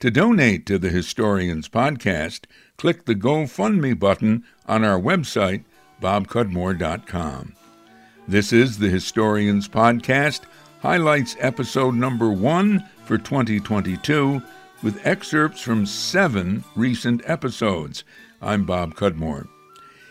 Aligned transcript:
To 0.00 0.10
donate 0.10 0.66
to 0.66 0.78
the 0.78 0.90
Historians 0.90 1.70
Podcast, 1.70 2.44
click 2.76 3.06
the 3.06 3.14
GoFundMe 3.14 3.98
button 3.98 4.44
on 4.66 4.84
our 4.84 5.00
website, 5.00 5.64
bobcudmore.com. 6.02 7.54
This 8.28 8.52
is 8.52 8.76
the 8.76 8.90
Historians 8.90 9.68
Podcast, 9.68 10.42
highlights 10.82 11.34
episode 11.40 11.94
number 11.94 12.30
one 12.30 12.86
for 13.06 13.16
2022, 13.16 14.42
with 14.82 15.00
excerpts 15.06 15.62
from 15.62 15.86
seven 15.86 16.62
recent 16.74 17.22
episodes. 17.24 18.04
I'm 18.42 18.66
Bob 18.66 18.96
Cudmore. 18.96 19.48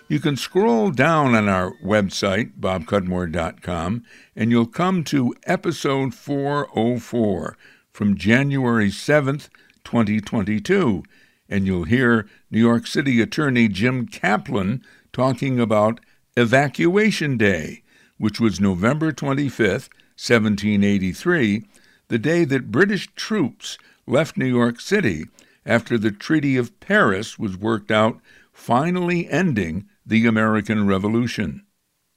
You 0.07 0.19
can 0.19 0.35
scroll 0.35 0.89
down 0.89 1.35
on 1.35 1.47
our 1.47 1.73
website, 1.83 2.53
bobcudmore.com, 2.59 4.03
and 4.35 4.49
you'll 4.49 4.65
come 4.65 5.03
to 5.03 5.35
episode 5.45 6.15
404 6.15 7.55
from 7.91 8.17
January 8.17 8.89
7th, 8.89 9.47
2022, 9.85 11.03
and 11.47 11.65
you'll 11.65 11.85
hear 11.85 12.27
New 12.51 12.59
York 12.59 12.87
City 12.87 13.21
Attorney 13.21 13.67
Jim 13.69 14.07
Kaplan 14.07 14.83
talking 15.13 15.59
about 15.59 16.01
Evacuation 16.35 17.37
Day, 17.37 17.83
which 18.17 18.39
was 18.39 18.59
November 18.59 19.11
25th, 19.11 19.89
1783, 20.17 21.63
the 22.07 22.19
day 22.19 22.43
that 22.45 22.71
British 22.71 23.07
troops 23.15 23.77
left 24.05 24.37
New 24.37 24.45
York 24.45 24.81
City 24.81 25.25
after 25.65 25.97
the 25.97 26.11
Treaty 26.11 26.57
of 26.57 26.79
Paris 26.79 27.39
was 27.39 27.57
worked 27.57 27.91
out, 27.91 28.19
finally 28.51 29.29
ending 29.29 29.87
the 30.05 30.25
American 30.25 30.85
Revolution. 30.85 31.65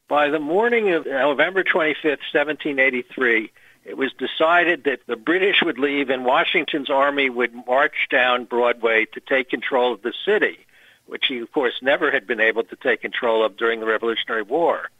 By 0.08 0.28
the 0.28 0.38
morning 0.38 0.92
of 0.92 1.06
November 1.06 1.62
25th, 1.62 2.24
1783, 2.32 3.50
it 3.88 3.96
was 3.96 4.12
decided 4.12 4.84
that 4.84 5.00
the 5.06 5.16
British 5.16 5.62
would 5.62 5.78
leave 5.78 6.10
and 6.10 6.24
Washington's 6.24 6.90
army 6.90 7.30
would 7.30 7.54
march 7.66 8.08
down 8.10 8.44
Broadway 8.44 9.06
to 9.14 9.20
take 9.20 9.48
control 9.48 9.94
of 9.94 10.02
the 10.02 10.12
city, 10.26 10.58
which 11.06 11.24
he, 11.28 11.38
of 11.38 11.50
course, 11.52 11.80
never 11.80 12.10
had 12.10 12.26
been 12.26 12.40
able 12.40 12.64
to 12.64 12.76
take 12.76 13.00
control 13.00 13.42
of 13.42 13.56
during 13.56 13.80
the 13.80 13.86
Revolutionary 13.86 14.42
War. 14.42 14.90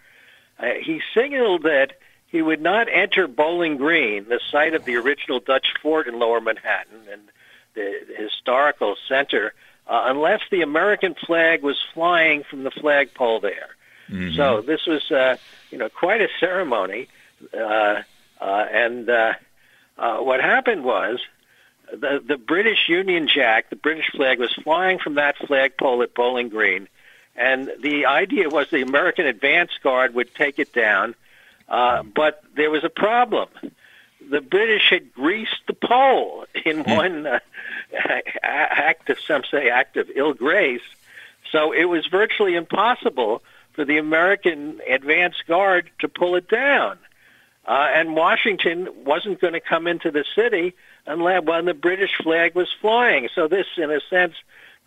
Uh, 0.59 0.71
he 0.81 1.03
signaled 1.13 1.65
that 1.65 1.99
he 2.29 2.41
would 2.41 2.63
not 2.63 2.89
enter 2.91 3.29
Bowling 3.29 3.77
Green, 3.77 4.27
the 4.29 4.41
site 4.51 4.73
of 4.73 4.87
the 4.87 4.97
original 4.97 5.39
Dutch 5.39 5.75
fort 5.83 6.09
in 6.09 6.19
lower 6.19 6.41
Manhattan 6.41 7.03
and 7.13 7.23
the 7.75 7.95
historical 8.17 8.97
center, 9.07 9.53
uh, 9.87 10.05
unless 10.07 10.41
the 10.51 10.63
American 10.63 11.15
flag 11.15 11.63
was 11.63 11.79
flying 11.93 12.43
from 12.43 12.65
the 12.65 12.71
flagpole 12.71 13.41
there. 13.41 13.77
Mm-hmm. 14.11 14.35
So 14.35 14.63
this 14.63 14.87
was, 14.87 15.11
uh, 15.11 15.37
you 15.71 15.77
know, 15.77 15.91
quite 15.91 16.23
a 16.23 16.29
ceremony. 16.41 17.09
Uh, 17.53 17.57
uh, 17.59 18.03
and 18.47 19.09
uh, 19.09 19.33
uh, 19.97 20.19
what 20.19 20.41
happened 20.41 20.85
was 20.85 21.21
the, 21.91 22.23
the 22.25 22.37
British 22.37 22.89
Union 22.89 23.29
Jack, 23.33 23.71
the 23.71 23.77
British 23.77 24.11
flag, 24.11 24.39
was 24.39 24.53
flying 24.63 24.99
from 24.99 25.15
that 25.15 25.37
flagpole 25.39 26.03
at 26.03 26.15
Bowling 26.15 26.49
Green. 26.49 26.89
And 27.37 27.71
the 27.81 28.07
idea 28.07 28.49
was 28.49 28.69
the 28.71 28.83
American 28.83 29.27
advance 29.27 29.71
guard 29.83 30.15
would 30.15 30.35
take 30.35 30.59
it 30.59 30.73
down. 30.73 31.15
Uh, 31.69 32.03
but 32.03 32.43
there 32.57 32.71
was 32.71 32.85
a 32.85 32.89
problem. 32.89 33.49
The 34.29 34.41
British 34.41 34.91
had 34.91 35.13
greased 35.15 35.61
the 35.67 35.75
pole 35.75 36.47
in 36.65 36.83
one 36.85 37.27
uh, 37.27 37.39
act 38.43 39.09
of, 39.11 39.21
some 39.21 39.43
say, 39.51 39.71
act 39.71 39.97
of 39.97 40.11
ill 40.15 40.35
grace. 40.35 40.83
So 41.53 41.73
it 41.73 41.85
was 41.85 42.07
virtually 42.07 42.55
impossible 42.55 43.43
for 43.73 43.85
the 43.85 43.99
American 43.99 44.81
advance 44.89 45.37
guard 45.47 45.91
to 46.01 46.09
pull 46.09 46.35
it 46.35 46.49
down. 46.49 46.99
Uh, 47.69 47.87
and 47.93 48.17
Washington 48.17 48.89
wasn't 49.05 49.43
going 49.43 49.53
to 49.53 49.61
come 49.61 49.87
into 49.87 50.11
the 50.11 50.25
city 50.35 50.75
unless 51.07 51.45
when 51.45 51.67
the 51.67 51.75
British 51.75 52.17
flag 52.23 52.55
was 52.55 52.69
flying. 52.81 53.29
So 53.35 53.47
this, 53.47 53.67
in 53.77 53.91
a 53.91 54.01
sense, 54.09 54.33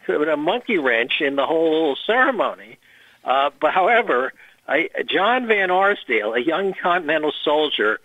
put 0.07 0.27
a 0.27 0.35
monkey 0.35 0.79
wrench 0.79 1.21
in 1.21 1.35
the 1.35 1.45
whole 1.45 1.95
ceremony. 2.07 2.79
Uh, 3.23 3.51
but 3.59 3.71
however, 3.71 4.33
I, 4.67 4.89
John 5.05 5.45
Van 5.45 5.69
Arsdale, 5.69 6.33
a 6.33 6.39
young 6.39 6.73
Continental 6.73 7.31
soldier, 7.43 7.99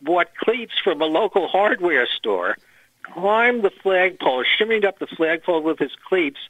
bought 0.00 0.34
cleats 0.34 0.74
from 0.82 1.00
a 1.00 1.06
local 1.06 1.46
hardware 1.46 2.08
store, 2.08 2.56
climbed 3.02 3.62
the 3.62 3.70
flagpole, 3.70 4.42
shimmied 4.42 4.84
up 4.84 4.98
the 4.98 5.06
flagpole 5.06 5.62
with 5.62 5.78
his 5.78 5.92
cleats, 6.08 6.40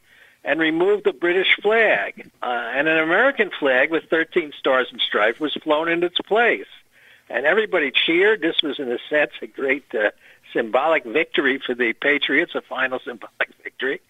and 0.43 0.59
removed 0.59 1.05
the 1.05 1.13
British 1.13 1.59
flag. 1.61 2.31
Uh, 2.43 2.47
and 2.47 2.89
an 2.89 2.99
American 2.99 3.51
flag 3.61 3.91
with 3.91 4.05
13 4.05 4.53
stars 4.59 4.89
and 4.91 5.03
stripes 5.03 5.39
was 5.39 5.53
flown 5.63 5.91
in 5.91 6.03
its 6.03 6.19
place 6.23 6.67
and 7.33 7.47
everybody 7.47 7.91
cheered. 7.91 8.43
This 8.43 8.57
was, 8.63 8.79
in 8.79 8.93
a 8.93 8.99
sense, 9.09 9.33
a 9.41 9.47
great 9.47 9.87
uh, 9.95 10.11
symbolic 10.53 11.05
victory 11.05 11.59
for 11.65 11.75
the 11.75 11.95
Patriots, 11.95 12.55
a 12.55 12.61
final 12.61 13.01
symbolic 13.01 13.49
victory. 13.63 14.01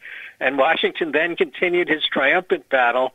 And 0.41 0.59
Washington 0.59 1.13
then 1.13 1.37
continued 1.37 1.89
his 1.89 2.03
triumphant 2.05 2.69
battle, 2.69 3.13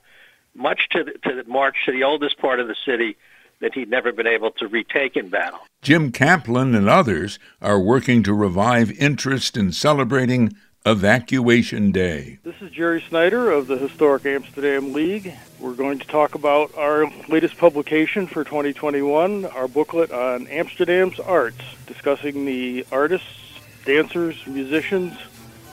much 0.56 0.88
to 0.92 1.04
the, 1.04 1.12
to 1.30 1.36
the 1.36 1.50
march 1.50 1.76
to 1.86 1.92
the 1.92 2.04
oldest 2.04 2.40
part 2.40 2.60
of 2.60 2.68
the 2.68 2.76
city 2.86 3.18
that 3.60 3.74
he'd 3.74 3.90
never 3.90 4.12
been 4.12 4.28
able 4.28 4.52
to 4.52 4.68
retake 4.68 5.18
in 5.18 5.30
battle. 5.30 5.60
Jim 5.82 6.12
Kaplan 6.12 6.74
and 6.74 6.88
others 6.88 7.38
are 7.62 7.80
working 7.80 8.24
to 8.24 8.34
revive 8.34 8.92
interest 8.92 9.58
in 9.58 9.72
celebrating 9.72 10.56
Evacuation 10.88 11.92
Day. 11.92 12.40
This 12.44 12.56
is 12.62 12.72
Jerry 12.72 13.04
Snyder 13.10 13.52
of 13.52 13.68
the 13.68 13.78
Historic 13.78 14.26
Amsterdam 14.26 14.94
League. 14.94 15.34
We're 15.60 15.74
going 15.74 16.00
to 16.00 16.08
talk 16.08 16.34
about 16.34 16.74
our 16.78 17.12
latest 17.28 17.58
publication 17.58 18.26
for 18.26 18.46
2021, 18.46 19.44
our 19.48 19.68
booklet 19.68 20.14
on 20.14 20.48
Amsterdam's 20.48 21.20
arts, 21.20 21.60
discussing 21.88 22.46
the 22.46 22.86
artists, 22.90 23.28
dancers, 23.84 24.48
musicians, 24.48 25.12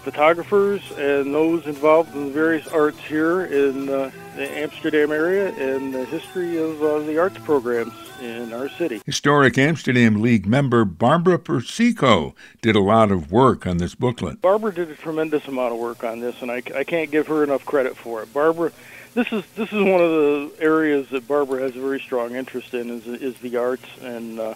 photographers, 0.04 0.82
and 0.98 1.34
those 1.34 1.66
involved 1.66 2.15
in 2.15 2.26
the 2.26 2.31
various 2.31 2.66
arts 2.69 2.98
here 2.98 3.47
in 3.47 3.88
uh, 3.88 4.10
the 4.37 4.48
Amsterdam 4.59 5.10
area 5.10 5.48
and 5.54 5.94
the 5.94 6.04
history 6.04 6.59
of 6.59 6.82
uh, 6.82 6.98
the 7.00 7.19
arts 7.19 7.38
programs 7.38 7.92
in 8.20 8.53
our 8.53 8.69
city. 8.69 9.00
Historic 9.06 9.56
Amsterdam 9.56 10.20
League 10.20 10.47
member 10.47 10.84
Barbara 10.84 11.38
Persico 11.38 12.34
did 12.60 12.76
a 12.76 12.81
lot 12.81 13.10
of 13.10 13.32
work 13.32 13.66
on 13.66 13.78
this 13.78 13.94
booklet. 13.94 14.41
Barbara 14.41 14.75
did 14.75 14.91
a 14.91 14.94
tremendous 14.94 15.48
amount 15.48 15.72
of 15.72 15.78
work 15.78 16.04
on 16.04 16.21
this, 16.21 16.41
and 16.42 16.50
I, 16.50 16.62
I 16.75 16.84
can't 16.84 17.10
give 17.10 17.26
her 17.28 17.42
enough 17.42 17.65
credit 17.65 17.97
for 17.97 18.22
it. 18.22 18.32
Barbara, 18.32 18.72
this 19.15 19.32
is 19.32 19.44
this 19.56 19.72
is 19.72 19.82
one 19.82 20.00
of 20.00 20.10
the 20.10 20.53
areas 20.60 21.09
that 21.10 21.26
Barbara 21.26 21.62
has 21.62 21.76
a 21.76 21.81
very 21.81 22.00
strong 22.00 22.34
interest 22.34 22.75
in 22.75 22.91
is 22.91 23.06
is 23.06 23.38
the 23.38 23.56
arts, 23.56 23.86
and 24.03 24.38
uh, 24.38 24.54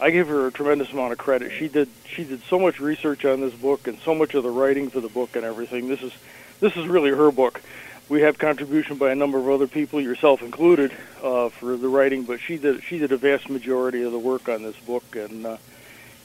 I 0.00 0.10
give 0.10 0.28
her 0.28 0.46
a 0.46 0.52
tremendous 0.52 0.92
amount 0.92 1.12
of 1.12 1.18
credit. 1.18 1.52
She 1.52 1.68
did 1.68 1.88
she 2.06 2.24
did 2.24 2.42
so 2.44 2.58
much 2.58 2.80
research 2.80 3.24
on 3.24 3.40
this 3.40 3.54
book 3.54 3.86
and 3.86 3.98
so 4.00 4.14
much 4.14 4.34
of 4.34 4.42
the 4.42 4.50
writing 4.50 4.90
for 4.90 5.00
the 5.00 5.08
book 5.08 5.36
and 5.36 5.44
everything. 5.44 5.88
This 5.88 6.02
is 6.02 6.12
this 6.60 6.76
is 6.76 6.86
really 6.86 7.10
her 7.10 7.30
book 7.30 7.60
we 8.10 8.22
have 8.22 8.38
contribution 8.38 8.96
by 8.96 9.12
a 9.12 9.14
number 9.14 9.38
of 9.38 9.48
other 9.48 9.68
people, 9.68 10.00
yourself 10.00 10.42
included, 10.42 10.92
uh, 11.22 11.48
for 11.48 11.76
the 11.76 11.88
writing. 11.88 12.24
But 12.24 12.40
she 12.40 12.58
did 12.58 12.82
she 12.82 12.98
did 12.98 13.12
a 13.12 13.16
vast 13.16 13.48
majority 13.48 14.02
of 14.02 14.10
the 14.10 14.18
work 14.18 14.48
on 14.48 14.62
this 14.64 14.76
book 14.80 15.04
and 15.14 15.46
uh, 15.46 15.56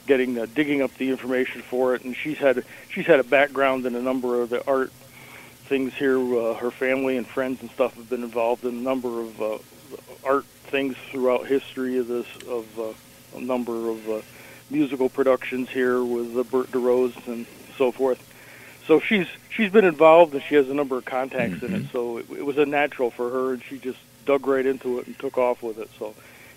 getting 0.06 0.36
uh, 0.36 0.46
digging 0.52 0.82
up 0.82 0.92
the 0.96 1.10
information 1.10 1.62
for 1.62 1.94
it. 1.94 2.02
And 2.02 2.14
she's 2.14 2.38
had 2.38 2.64
she's 2.90 3.06
had 3.06 3.20
a 3.20 3.24
background 3.24 3.86
in 3.86 3.94
a 3.94 4.02
number 4.02 4.42
of 4.42 4.50
the 4.50 4.66
art 4.66 4.90
things 5.68 5.94
here. 5.94 6.18
Uh, 6.18 6.54
her 6.54 6.72
family 6.72 7.16
and 7.16 7.26
friends 7.26 7.60
and 7.62 7.70
stuff 7.70 7.94
have 7.94 8.10
been 8.10 8.24
involved 8.24 8.64
in 8.64 8.74
a 8.74 8.82
number 8.82 9.20
of 9.20 9.40
uh, 9.40 9.58
art 10.24 10.44
things 10.44 10.96
throughout 11.12 11.46
history 11.46 11.98
of 11.98 12.08
this 12.08 12.26
of 12.48 12.80
uh, 12.80 12.92
a 13.34 13.40
number 13.40 13.90
of 13.90 14.08
uh, 14.08 14.20
musical 14.70 15.08
productions 15.08 15.68
here 15.70 16.02
with 16.02 16.36
uh, 16.36 16.42
Bert 16.44 16.70
DeRose 16.70 17.26
and 17.26 17.46
so 17.76 17.90
forth 17.92 18.22
so 18.86 19.00
she's 19.00 19.26
she's 19.50 19.70
been 19.70 19.84
involved 19.84 20.34
and 20.34 20.42
she 20.42 20.54
has 20.54 20.68
a 20.70 20.74
number 20.74 20.96
of 20.96 21.04
contacts 21.04 21.56
mm-hmm. 21.56 21.66
in 21.66 21.74
it. 21.74 21.82
Mhm. 21.84 21.92
So 21.92 22.18
it, 22.18 22.30
it 22.30 22.46
was 22.46 22.58
a 22.58 22.66
natural 22.66 23.10
for 23.10 23.30
her, 23.30 23.54
and 23.54 23.62
she 23.62 23.78
just 23.78 23.98
dug 24.24 24.46
right 24.46 24.64
into 24.64 24.98
it 24.98 25.06
and 25.06 25.18
took 25.18 25.38
off 25.38 25.62
with 25.62 25.78
it. 25.78 25.90
So 25.98 26.14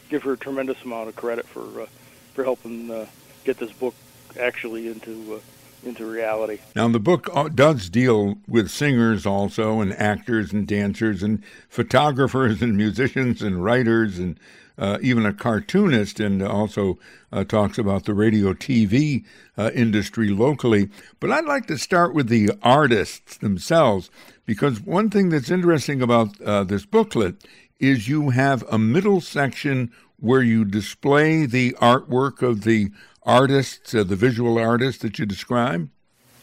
give 0.09 0.23
her 0.23 0.33
a 0.33 0.37
tremendous 0.37 0.81
amount 0.83 1.09
of 1.09 1.15
credit 1.15 1.47
for 1.47 1.81
uh, 1.81 1.85
for 2.33 2.43
helping 2.43 2.91
uh, 2.91 3.07
get 3.43 3.57
this 3.57 3.71
book 3.71 3.95
actually 4.39 4.87
into 4.87 5.35
uh, 5.35 5.39
into 5.87 6.05
reality. 6.05 6.59
Now, 6.75 6.89
the 6.89 6.99
book 6.99 7.29
uh, 7.33 7.47
does 7.47 7.89
deal 7.89 8.37
with 8.47 8.69
singers 8.69 9.25
also, 9.25 9.79
and 9.79 9.93
actors 9.93 10.51
and 10.51 10.67
dancers, 10.67 11.23
and 11.23 11.41
photographers 11.69 12.61
and 12.61 12.75
musicians 12.75 13.41
and 13.41 13.63
writers, 13.63 14.19
and 14.19 14.37
uh, 14.79 14.97
even 15.01 15.25
a 15.25 15.33
cartoonist, 15.33 16.19
and 16.19 16.41
also 16.41 16.97
uh, 17.31 17.43
talks 17.43 17.77
about 17.77 18.05
the 18.05 18.13
radio 18.13 18.53
TV 18.53 19.25
uh, 19.57 19.69
industry 19.75 20.29
locally. 20.29 20.89
But 21.19 21.31
I'd 21.31 21.45
like 21.45 21.67
to 21.67 21.77
start 21.77 22.15
with 22.15 22.29
the 22.29 22.51
artists 22.63 23.37
themselves, 23.37 24.09
because 24.45 24.81
one 24.81 25.09
thing 25.09 25.29
that's 25.29 25.51
interesting 25.51 26.01
about 26.01 26.41
uh, 26.41 26.63
this 26.63 26.85
booklet 26.85 27.35
is 27.79 28.07
you 28.07 28.29
have 28.29 28.63
a 28.71 28.79
middle 28.79 29.21
section 29.21 29.91
where 30.17 30.41
you 30.41 30.65
display 30.65 31.45
the 31.45 31.73
artwork 31.81 32.41
of 32.41 32.63
the 32.63 32.91
artists, 33.23 33.93
uh, 33.93 34.03
the 34.03 34.15
visual 34.15 34.57
artists 34.57 35.01
that 35.01 35.19
you 35.19 35.25
describe. 35.25 35.89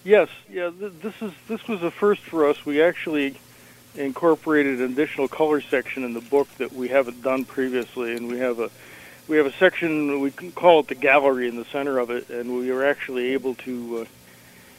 Yes, 0.05 0.29
yeah. 0.49 0.71
Th- 0.79 0.93
this 1.03 1.21
is 1.21 1.33
this 1.49 1.67
was 1.67 1.83
a 1.83 1.91
first 1.91 2.23
for 2.23 2.47
us. 2.49 2.65
We 2.65 2.81
actually 2.81 3.35
incorporated 3.98 4.81
an 4.81 4.93
additional 4.93 5.28
color 5.28 5.60
section 5.60 6.04
in 6.04 6.12
the 6.12 6.20
book 6.20 6.48
that 6.58 6.72
we 6.72 6.88
haven't 6.88 7.22
done 7.22 7.44
previously, 7.44 8.14
and 8.14 8.28
we 8.28 8.38
have 8.38 8.58
a 8.58 8.70
we 9.28 9.37
have 9.38 9.46
a 9.46 9.52
section 9.52 10.20
we 10.20 10.31
can 10.31 10.52
call 10.52 10.81
it 10.81 10.88
the 10.88 10.94
gallery 10.94 11.48
in 11.48 11.56
the 11.56 11.64
center 11.66 11.98
of 11.98 12.10
it, 12.10 12.28
and 12.31 12.56
we 12.56 12.70
were 12.70 12.87
actually 12.87 13.32
able 13.32 13.54
to 13.56 13.98
uh, 13.98 14.04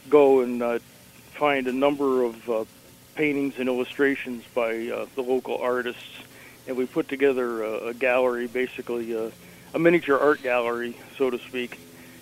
go 0.10 0.42
and 0.42 0.64
uh, 0.64 0.80
find 1.34 1.68
a 1.68 1.74
number 1.74 2.24
of 2.24 2.50
uh, 2.50 2.66
paintings 3.16 3.56
and 3.58 3.68
illustrations 3.68 4.44
by 4.54 4.88
uh, 4.88 5.06
the 5.16 5.22
local 5.22 5.58
artists, 5.58 6.02
and 6.68 6.78
we 6.78 6.86
put 6.86 7.10
together 7.10 7.64
a, 7.64 7.88
a 7.88 7.94
gallery, 7.94 8.48
basically 8.48 9.14
a, 9.14 9.32
a 9.74 9.80
miniature 9.80 10.18
art 10.18 10.42
gallery, 10.42 10.96
so 11.18 11.30
to 11.30 11.40
speak, 11.40 11.80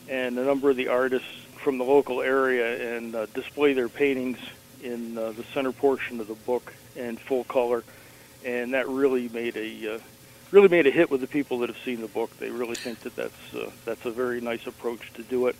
and 0.09 0.39
a 0.39 0.43
number 0.43 0.69
of 0.69 0.77
the 0.77 0.87
artists 0.87 1.27
from 1.57 1.77
the 1.77 1.83
local 1.83 2.21
area 2.21 2.97
and 2.97 3.13
uh, 3.15 3.25
display 3.27 3.73
their 3.73 3.89
paintings 3.89 4.37
in 4.83 5.17
uh, 5.17 5.31
the 5.31 5.43
center 5.53 5.71
portion 5.71 6.19
of 6.19 6.27
the 6.27 6.33
book 6.33 6.73
in 6.95 7.17
full 7.17 7.43
color, 7.43 7.83
and 8.43 8.73
that 8.73 8.87
really 8.87 9.29
made 9.29 9.57
a 9.57 9.95
uh, 9.95 9.99
really 10.51 10.69
made 10.69 10.87
a 10.87 10.91
hit 10.91 11.11
with 11.11 11.21
the 11.21 11.27
people 11.27 11.59
that 11.59 11.69
have 11.69 11.83
seen 11.83 12.01
the 12.01 12.07
book. 12.07 12.35
They 12.37 12.49
really 12.49 12.75
think 12.75 12.99
that 13.01 13.15
that's 13.15 13.55
uh, 13.55 13.69
that's 13.85 14.05
a 14.05 14.11
very 14.11 14.41
nice 14.41 14.67
approach 14.67 15.13
to 15.13 15.23
do 15.23 15.47
it. 15.47 15.55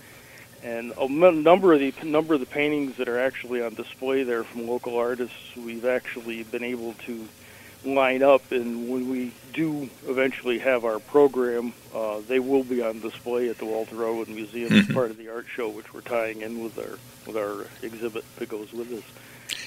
And 0.64 0.94
a 0.98 1.08
number 1.08 1.74
of 1.74 1.80
the 1.80 1.94
number 2.04 2.34
of 2.34 2.40
the 2.40 2.46
paintings 2.46 2.98
that 2.98 3.08
are 3.08 3.20
actually 3.20 3.62
on 3.62 3.76
display 3.76 4.24
there 4.24 4.44
from 4.44 4.68
local 4.68 4.98
artists, 4.98 5.56
we've 5.56 5.86
actually 5.86 6.44
been 6.44 6.64
able 6.64 6.94
to 7.06 7.28
line 7.84 8.24
up. 8.24 8.52
And 8.52 8.90
when 8.90 9.10
we 9.10 9.32
do 9.54 9.90
eventually 10.08 10.60
have 10.60 10.86
our 10.86 11.00
program, 11.00 11.74
uh, 11.94 12.22
they 12.28 12.40
will 12.40 12.64
be 12.64 12.82
on 12.82 13.00
display 13.00 13.50
at 13.50 13.58
the 13.58 13.66
Walter 13.66 14.04
Elwood 14.04 14.28
Museum 14.28 14.74
as 14.74 14.88
part 14.88 15.12
of 15.12 15.18
the 15.18 15.30
art 15.30 15.46
show, 15.48 15.70
which 15.70 15.94
we're 15.94 16.02
tying 16.02 16.42
in 16.42 16.64
with 16.64 16.78
our 16.80 16.98
with 17.28 17.38
our 17.38 17.68
exhibit 17.86 18.24
that 18.38 18.50
goes 18.50 18.72
with 18.74 18.90
this. 18.90 19.04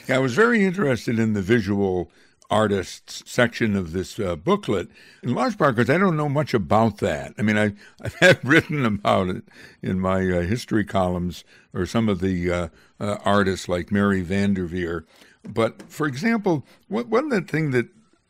Yeah, 0.09 0.17
I 0.17 0.21
was 0.21 0.33
very 0.33 0.65
interested 0.65 1.19
in 1.19 1.35
the 1.35 1.43
visual 1.43 2.11
artists 2.51 3.23
section 3.31 3.77
of 3.77 3.93
this 3.93 4.19
uh, 4.19 4.37
booklet, 4.37 4.89
in 5.23 5.35
large 5.35 5.59
part 5.59 5.77
because 5.77 5.91
I 5.91 5.99
don't 5.99 6.17
know 6.17 6.31
much 6.31 6.55
about 6.55 6.97
that. 6.99 7.35
I 7.37 7.43
mean, 7.43 7.59
I, 7.59 7.75
I've 8.01 8.15
had 8.15 8.43
written 8.43 8.87
about 8.87 9.29
it 9.29 9.45
in 9.83 10.01
my 10.01 10.21
uh, 10.21 10.41
history 10.41 10.87
columns 10.87 11.45
or 11.75 11.85
some 11.85 12.09
of 12.09 12.21
the 12.21 12.51
uh, 12.51 12.69
uh 12.99 13.19
artists 13.23 13.69
like 13.69 13.93
Mary 13.93 14.23
Van 14.23 14.55
der 14.55 14.65
Veer. 14.65 15.05
But 15.47 15.83
for 15.91 16.07
example, 16.07 16.65
one 16.89 17.25
of 17.25 17.31
the 17.31 17.43
things 17.43 17.75
that 17.75 17.89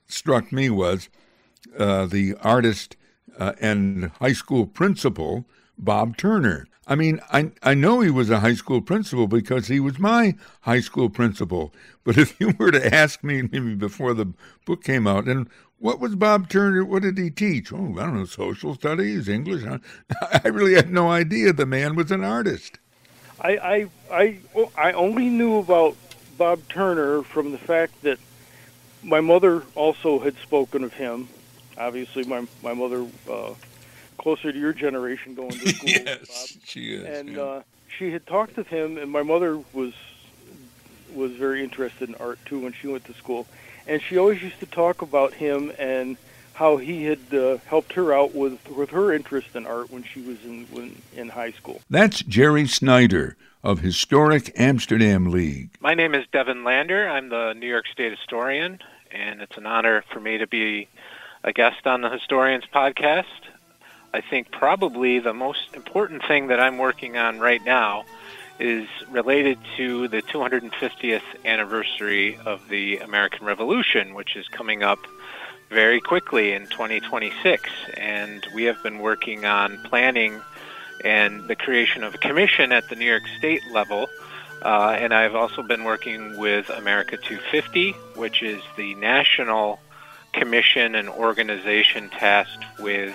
struck 0.08 0.50
me 0.50 0.68
was 0.68 1.08
uh, 1.78 2.06
the 2.06 2.34
artist 2.42 2.96
uh, 3.38 3.52
and 3.60 4.10
high 4.20 4.32
school 4.32 4.66
principal, 4.66 5.44
Bob 5.78 6.16
Turner. 6.16 6.66
I 6.88 6.94
mean, 6.94 7.20
I, 7.30 7.52
I 7.62 7.74
know 7.74 8.00
he 8.00 8.10
was 8.10 8.30
a 8.30 8.40
high 8.40 8.54
school 8.54 8.80
principal 8.80 9.26
because 9.26 9.68
he 9.68 9.78
was 9.78 9.98
my 9.98 10.34
high 10.62 10.80
school 10.80 11.10
principal. 11.10 11.72
But 12.02 12.16
if 12.16 12.40
you 12.40 12.54
were 12.58 12.70
to 12.70 12.94
ask 12.94 13.22
me 13.22 13.42
maybe 13.42 13.74
before 13.74 14.14
the 14.14 14.32
book 14.64 14.82
came 14.82 15.06
out, 15.06 15.26
and 15.26 15.50
what 15.78 16.00
was 16.00 16.16
Bob 16.16 16.48
Turner? 16.48 16.86
What 16.86 17.02
did 17.02 17.18
he 17.18 17.28
teach? 17.28 17.72
Oh, 17.74 17.94
I 17.98 18.06
don't 18.06 18.16
know, 18.16 18.24
social 18.24 18.74
studies, 18.74 19.28
English. 19.28 19.64
I 20.44 20.48
really 20.48 20.74
had 20.74 20.90
no 20.90 21.10
idea 21.10 21.52
the 21.52 21.66
man 21.66 21.94
was 21.94 22.10
an 22.10 22.24
artist. 22.24 22.78
I 23.40 23.58
I 23.58 23.86
I, 24.10 24.38
I 24.76 24.92
only 24.92 25.28
knew 25.28 25.58
about 25.58 25.94
Bob 26.38 26.60
Turner 26.70 27.22
from 27.22 27.52
the 27.52 27.58
fact 27.58 28.00
that 28.02 28.18
my 29.02 29.20
mother 29.20 29.62
also 29.74 30.18
had 30.18 30.36
spoken 30.38 30.82
of 30.84 30.94
him. 30.94 31.28
Obviously, 31.76 32.24
my 32.24 32.46
my 32.62 32.72
mother 32.72 33.06
uh, 33.30 33.54
closer 34.18 34.52
to 34.52 34.58
your 34.58 34.72
generation 34.72 35.34
going 35.34 35.50
to 35.50 35.68
school. 35.74 35.88
yes, 35.88 36.52
Bob. 36.52 36.62
she 36.64 36.94
is. 36.94 37.04
And 37.04 37.36
yeah. 37.36 37.42
uh, 37.42 37.62
she 37.96 38.12
had 38.12 38.26
talked 38.26 38.56
with 38.56 38.68
him, 38.68 38.98
and 38.98 39.10
my 39.10 39.22
mother 39.22 39.62
was 39.72 39.94
was 41.14 41.32
very 41.32 41.64
interested 41.64 42.08
in 42.08 42.14
art 42.16 42.38
too 42.44 42.60
when 42.60 42.72
she 42.72 42.86
went 42.86 43.04
to 43.06 43.14
school, 43.14 43.46
and 43.86 44.02
she 44.02 44.18
always 44.18 44.42
used 44.42 44.60
to 44.60 44.66
talk 44.66 45.00
about 45.00 45.32
him 45.32 45.72
and 45.78 46.18
how 46.52 46.76
he 46.76 47.04
had 47.04 47.20
uh, 47.32 47.56
helped 47.66 47.92
her 47.94 48.12
out 48.12 48.34
with 48.34 48.58
with 48.68 48.90
her 48.90 49.12
interest 49.12 49.54
in 49.54 49.66
art 49.66 49.90
when 49.90 50.02
she 50.02 50.20
was 50.20 50.44
in 50.44 50.66
when, 50.66 51.00
in 51.16 51.28
high 51.30 51.52
school. 51.52 51.80
That's 51.88 52.20
Jerry 52.22 52.66
Snyder 52.66 53.36
of 53.62 53.80
Historic 53.80 54.52
Amsterdam 54.58 55.30
League. 55.30 55.70
My 55.80 55.94
name 55.94 56.14
is 56.14 56.26
Devin 56.32 56.64
Lander. 56.64 57.08
I'm 57.08 57.28
the 57.28 57.54
New 57.54 57.66
York 57.68 57.86
State 57.86 58.12
historian, 58.12 58.80
and 59.10 59.40
it's 59.40 59.56
an 59.56 59.66
honor 59.66 60.04
for 60.12 60.20
me 60.20 60.38
to 60.38 60.46
be 60.46 60.88
a 61.44 61.52
guest 61.52 61.86
on 61.86 62.00
the 62.02 62.10
Historians 62.10 62.64
podcast. 62.72 63.24
I 64.12 64.20
think 64.22 64.50
probably 64.50 65.18
the 65.18 65.34
most 65.34 65.74
important 65.74 66.22
thing 66.26 66.48
that 66.48 66.60
I'm 66.60 66.78
working 66.78 67.16
on 67.16 67.38
right 67.38 67.62
now 67.64 68.04
is 68.58 68.88
related 69.10 69.58
to 69.76 70.08
the 70.08 70.22
250th 70.22 71.22
anniversary 71.44 72.38
of 72.44 72.68
the 72.68 72.98
American 72.98 73.46
Revolution, 73.46 74.14
which 74.14 74.34
is 74.34 74.48
coming 74.48 74.82
up 74.82 74.98
very 75.70 76.00
quickly 76.00 76.52
in 76.52 76.66
2026. 76.66 77.70
And 77.96 78.46
we 78.54 78.64
have 78.64 78.82
been 78.82 78.98
working 78.98 79.44
on 79.44 79.78
planning 79.84 80.40
and 81.04 81.46
the 81.46 81.54
creation 81.54 82.02
of 82.02 82.14
a 82.14 82.18
commission 82.18 82.72
at 82.72 82.88
the 82.88 82.96
New 82.96 83.04
York 83.04 83.22
State 83.38 83.62
level. 83.70 84.06
Uh, 84.62 84.96
and 84.98 85.14
I've 85.14 85.36
also 85.36 85.62
been 85.62 85.84
working 85.84 86.36
with 86.36 86.68
America 86.70 87.16
250, 87.16 87.92
which 88.16 88.42
is 88.42 88.60
the 88.76 88.94
national 88.96 89.78
commission 90.32 90.94
and 90.94 91.08
organization 91.08 92.08
tasked 92.08 92.64
with 92.80 93.14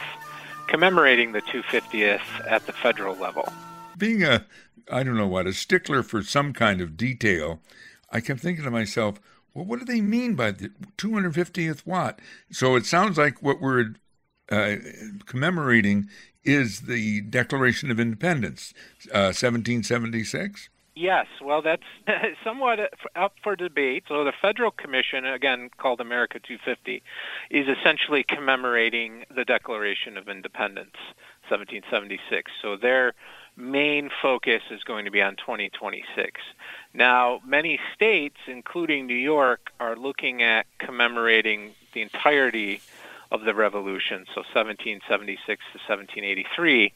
commemorating 0.67 1.31
the 1.31 1.41
250th 1.41 2.21
at 2.47 2.65
the 2.65 2.73
federal 2.73 3.15
level. 3.15 3.51
Being 3.97 4.23
a, 4.23 4.45
I 4.91 5.03
don't 5.03 5.17
know 5.17 5.27
what, 5.27 5.47
a 5.47 5.53
stickler 5.53 6.03
for 6.03 6.23
some 6.23 6.53
kind 6.53 6.81
of 6.81 6.97
detail, 6.97 7.59
I 8.11 8.21
kept 8.21 8.39
thinking 8.39 8.63
to 8.63 8.71
myself, 8.71 9.19
well, 9.53 9.65
what 9.65 9.79
do 9.79 9.85
they 9.85 10.01
mean 10.01 10.35
by 10.35 10.51
the 10.51 10.71
250th 10.97 11.81
what? 11.81 12.19
So 12.51 12.75
it 12.75 12.85
sounds 12.85 13.17
like 13.17 13.41
what 13.41 13.61
we're 13.61 13.93
uh, 14.51 14.75
commemorating 15.25 16.09
is 16.43 16.81
the 16.81 17.21
Declaration 17.21 17.91
of 17.91 17.99
Independence, 17.99 18.73
uh, 19.11 19.31
1776. 19.31 20.69
Yes, 20.95 21.25
well, 21.41 21.63
that's 21.63 21.83
somewhat 22.43 22.79
up 23.15 23.33
for 23.41 23.55
debate. 23.55 24.03
So 24.07 24.23
the 24.23 24.33
Federal 24.41 24.69
Commission, 24.69 25.25
again 25.25 25.69
called 25.77 25.99
America 25.99 26.39
250, 26.39 27.01
is 27.49 27.67
essentially 27.67 28.23
commemorating 28.23 29.25
the 29.35 29.43
Declaration 29.43 30.17
of 30.17 30.29
Independence, 30.29 30.95
1776. 31.49 32.51
So 32.61 32.77
their 32.77 33.13
main 33.57 34.11
focus 34.21 34.61
is 34.69 34.83
going 34.83 35.05
to 35.05 35.11
be 35.11 35.21
on 35.21 35.35
2026. 35.35 36.41
Now, 36.93 37.41
many 37.45 37.79
states, 37.95 38.37
including 38.47 39.07
New 39.07 39.15
York, 39.15 39.71
are 39.79 39.95
looking 39.95 40.43
at 40.43 40.67
commemorating 40.77 41.73
the 41.93 42.01
entirety 42.03 42.81
of 43.31 43.45
the 43.45 43.55
Revolution, 43.55 44.25
so 44.35 44.41
1776 44.41 45.45
to 45.47 45.79
1783 45.79 46.93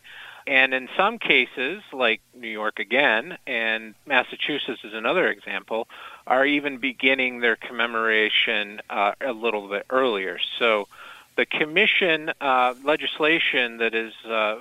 and 0.48 0.74
in 0.74 0.88
some 0.96 1.20
cases, 1.20 1.84
like 1.92 2.22
New 2.34 2.48
York 2.48 2.80
again, 2.80 3.38
and 3.46 3.96
Massachusetts 4.06 4.80
is 4.86 4.94
another 4.94 5.28
example, 5.28 5.90
are 6.26 6.46
even 6.46 6.78
beginning 6.78 7.42
their 7.42 7.58
commemoration 7.58 8.80
uh, 8.90 9.12
a 9.20 9.34
little 9.34 9.68
bit 9.68 9.86
earlier. 9.90 10.40
So 10.58 10.88
the 11.36 11.46
commission 11.46 12.32
uh, 12.40 12.76
legislation 12.82 13.78
that 13.78 13.94
has 13.94 14.14
uh, 14.26 14.60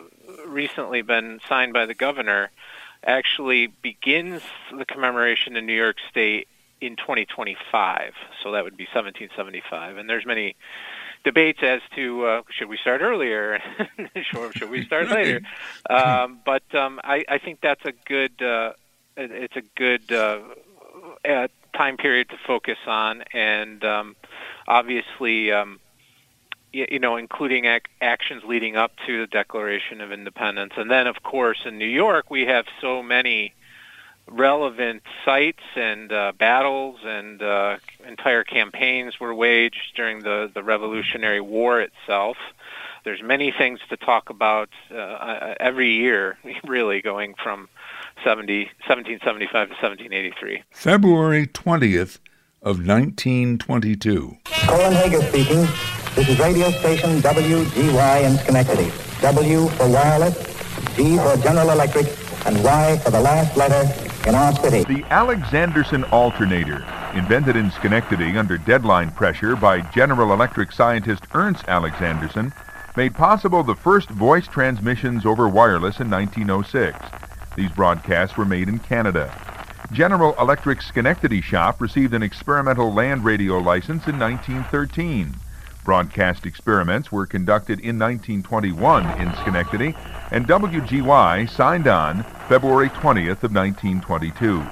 recently 0.49 1.03
been 1.03 1.41
signed 1.49 1.73
by 1.73 1.87
the 1.87 1.95
governor 1.95 2.51
actually 3.05 3.69
begins 3.69 4.43
the 4.77 4.85
commemoration 4.85 5.57
in 5.57 5.67
New 5.67 5.77
York 5.77 5.99
State 6.11 6.49
in 6.81 6.97
2025. 6.97 8.13
So 8.43 8.53
that 8.53 8.65
would 8.65 8.77
be 8.77 8.85
1775. 8.85 9.99
And 9.99 10.11
there's 10.11 10.27
many 10.27 10.57
debates 11.27 11.59
as 11.61 11.81
to 11.97 12.25
uh, 12.25 12.43
should 12.57 12.69
we 12.69 12.77
start 12.77 13.01
earlier 13.01 13.59
or 14.37 14.53
should 14.53 14.71
we 14.71 14.87
start 14.87 15.09
later. 15.09 15.41
Um, 15.91 16.39
but 16.45 16.63
um, 16.73 17.01
I, 17.03 17.25
I 17.29 17.39
think 17.39 17.61
that's 17.61 17.85
a 17.85 17.93
good 18.07 18.41
uh, 18.41 18.75
it's 19.17 19.57
a 19.57 19.63
good 19.77 20.13
uh, 20.13 20.39
uh, 21.29 21.49
time 21.77 21.97
period 21.97 22.29
to 22.29 22.37
focus 22.47 22.79
on, 22.87 23.25
and 23.35 23.85
um, 23.85 24.17
obviously. 24.67 25.53
Um, 25.53 25.81
you 26.73 26.99
know, 26.99 27.17
including 27.17 27.65
ac- 27.65 27.85
actions 28.03 28.43
leading 28.45 28.77
up 28.77 28.93
to 29.07 29.21
the 29.21 29.27
Declaration 29.27 30.03
of 30.03 30.13
Independence, 30.13 30.75
and 30.77 30.91
then, 30.91 31.07
of 31.07 31.23
course, 31.23 31.61
in 31.65 31.79
New 31.79 31.87
York, 31.87 32.31
we 32.31 32.43
have 32.43 32.67
so 32.83 33.03
many 33.03 33.55
relevant 34.29 35.03
sites 35.25 35.63
and 35.75 36.13
uh, 36.13 36.33
battles 36.39 36.99
and 37.05 37.43
uh, 37.43 37.77
entire 38.07 38.45
campaigns 38.45 39.21
were 39.21 39.35
waged 39.35 39.95
during 39.95 40.23
the, 40.23 40.51
the 40.53 40.63
Revolutionary 40.63 41.41
War 41.41 41.81
itself. 41.81 42.37
There's 43.05 43.23
many 43.23 43.53
things 43.57 43.79
to 43.89 43.97
talk 43.97 44.31
about 44.31 44.69
uh, 44.91 44.97
uh 44.97 45.55
every 45.61 45.91
year, 45.93 46.37
really, 46.65 47.01
going 47.01 47.35
from 47.41 47.69
70, 48.25 48.65
1775 48.87 49.69
to 49.69 49.75
1783. 49.75 50.63
February 50.71 51.47
20th 51.47 52.19
of 52.63 52.85
1922. 52.85 54.37
Kolin 54.45 54.93
Hager 54.93 55.23
speaking. 55.29 55.67
This 56.17 56.29
is 56.31 56.39
radio 56.41 56.71
station 56.71 57.21
WGY 57.21 58.25
in 58.25 58.39
Schenectady. 58.39 58.91
W 59.21 59.69
for 59.69 59.89
wireless, 59.89 60.35
G 60.97 61.17
for 61.19 61.37
General 61.37 61.71
Electric, 61.71 62.07
and 62.47 62.63
Y 62.65 62.99
for 63.05 63.11
the 63.11 63.21
last 63.21 63.57
letter 63.57 64.06
in 64.27 64.35
our 64.35 64.53
city. 64.57 64.85
The 64.85 65.03
Alexanderson 65.05 66.11
alternator, 66.13 66.85
invented 67.15 67.57
in 67.57 67.71
Schenectady 67.71 68.37
under 68.37 68.59
deadline 68.59 69.11
pressure 69.13 69.57
by 69.57 69.81
General 69.93 70.33
Electric 70.33 70.73
scientist 70.73 71.25
Ernst 71.33 71.65
Alexanderson, 71.67 72.53
made 72.97 73.15
possible 73.15 73.63
the 73.63 73.75
first 73.75 74.09
voice 74.11 74.47
transmissions 74.47 75.25
over 75.25 75.49
wireless 75.49 76.01
in 76.01 76.11
1906. 76.11 76.99
These 77.57 77.71
broadcasts 77.71 78.37
were 78.37 78.45
made 78.45 78.69
in 78.69 78.79
Canada. 78.81 79.33
General 79.93 80.35
Electric 80.41 80.83
Schenectady 80.83 81.41
Shop 81.41 81.81
received 81.81 82.13
an 82.13 82.23
experimental 82.23 82.93
land 82.93 83.25
radio 83.25 83.59
license 83.59 84.09
in 84.09 84.19
1913. 84.19 85.35
Broadcast 85.85 86.45
experiments 86.45 87.13
were 87.13 87.27
conducted 87.27 87.79
in 87.79 87.97
1921 87.97 89.21
in 89.21 89.33
Schenectady, 89.37 89.95
and 90.33 90.47
WGY 90.47 91.49
signed 91.49 91.87
on 91.87 92.25
February 92.49 92.89
20th 92.91 93.43
of 93.45 93.55
1922. 93.55 94.65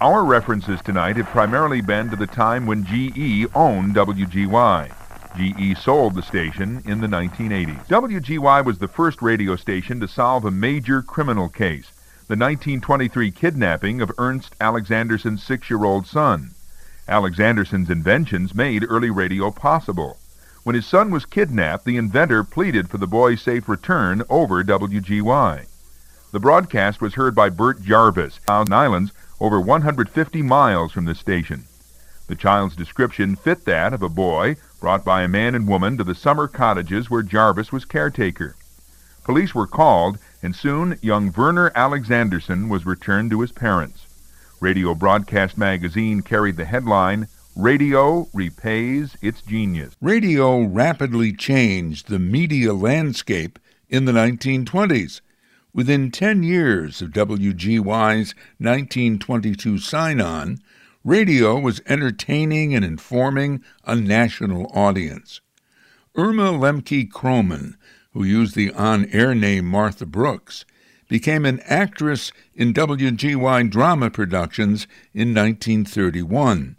Our 0.00 0.24
references 0.24 0.80
tonight 0.82 1.16
have 1.16 1.26
primarily 1.26 1.80
been 1.80 2.10
to 2.10 2.16
the 2.16 2.26
time 2.26 2.66
when 2.66 2.84
GE 2.84 3.46
owned 3.54 3.94
WGY. 3.94 4.92
GE 5.36 5.78
sold 5.78 6.14
the 6.14 6.22
station 6.22 6.82
in 6.84 7.00
the 7.00 7.06
1980s. 7.06 7.86
WGY 7.86 8.64
was 8.64 8.78
the 8.78 8.88
first 8.88 9.22
radio 9.22 9.54
station 9.54 10.00
to 10.00 10.08
solve 10.08 10.44
a 10.44 10.50
major 10.50 11.00
criminal 11.00 11.48
case, 11.48 11.92
the 12.26 12.36
1923 12.36 13.30
kidnapping 13.30 14.00
of 14.00 14.10
Ernst 14.18 14.56
Alexanderson's 14.60 15.42
six-year-old 15.42 16.06
son. 16.06 16.50
Alexanderson's 17.08 17.88
inventions 17.88 18.54
made 18.54 18.84
early 18.88 19.10
radio 19.10 19.50
possible. 19.50 20.18
When 20.66 20.74
his 20.74 20.84
son 20.84 21.12
was 21.12 21.26
kidnapped, 21.26 21.84
the 21.84 21.96
inventor 21.96 22.42
pleaded 22.42 22.90
for 22.90 22.98
the 22.98 23.06
boy's 23.06 23.40
safe 23.40 23.68
return 23.68 24.24
over 24.28 24.64
WGY. 24.64 25.64
The 26.32 26.40
broadcast 26.40 27.00
was 27.00 27.14
heard 27.14 27.36
by 27.36 27.50
Bert 27.50 27.84
Jarvis, 27.84 28.40
Thousand 28.48 28.74
Islands, 28.74 29.12
over 29.38 29.60
150 29.60 30.42
miles 30.42 30.90
from 30.90 31.04
the 31.04 31.14
station. 31.14 31.66
The 32.26 32.34
child's 32.34 32.74
description 32.74 33.36
fit 33.36 33.64
that 33.66 33.92
of 33.92 34.02
a 34.02 34.08
boy 34.08 34.56
brought 34.80 35.04
by 35.04 35.22
a 35.22 35.28
man 35.28 35.54
and 35.54 35.68
woman 35.68 35.96
to 35.98 36.02
the 36.02 36.16
summer 36.16 36.48
cottages 36.48 37.08
where 37.08 37.22
Jarvis 37.22 37.70
was 37.70 37.84
caretaker. 37.84 38.56
Police 39.22 39.54
were 39.54 39.68
called, 39.68 40.18
and 40.42 40.56
soon 40.56 40.98
young 41.00 41.30
Werner 41.30 41.70
Alexanderson 41.76 42.68
was 42.68 42.84
returned 42.84 43.30
to 43.30 43.40
his 43.40 43.52
parents. 43.52 44.06
Radio 44.58 44.96
Broadcast 44.96 45.56
Magazine 45.56 46.22
carried 46.22 46.56
the 46.56 46.64
headline, 46.64 47.28
Radio 47.56 48.28
repays 48.34 49.16
its 49.22 49.40
genius. 49.40 49.96
Radio 50.02 50.60
rapidly 50.60 51.32
changed 51.32 52.06
the 52.06 52.18
media 52.18 52.74
landscape 52.74 53.58
in 53.88 54.04
the 54.04 54.12
1920s. 54.12 55.22
Within 55.72 56.10
10 56.10 56.42
years 56.42 57.00
of 57.00 57.12
WGY's 57.12 58.34
1922 58.58 59.78
sign 59.78 60.20
on, 60.20 60.58
radio 61.02 61.58
was 61.58 61.80
entertaining 61.86 62.74
and 62.74 62.84
informing 62.84 63.64
a 63.84 63.96
national 63.96 64.70
audience. 64.74 65.40
Irma 66.14 66.52
Lemke 66.52 67.10
Kroman, 67.10 67.76
who 68.12 68.22
used 68.22 68.54
the 68.54 68.70
on 68.74 69.06
air 69.12 69.34
name 69.34 69.64
Martha 69.64 70.04
Brooks, 70.04 70.66
became 71.08 71.46
an 71.46 71.60
actress 71.60 72.32
in 72.54 72.74
WGY 72.74 73.70
drama 73.70 74.10
productions 74.10 74.86
in 75.14 75.32
1931. 75.32 76.75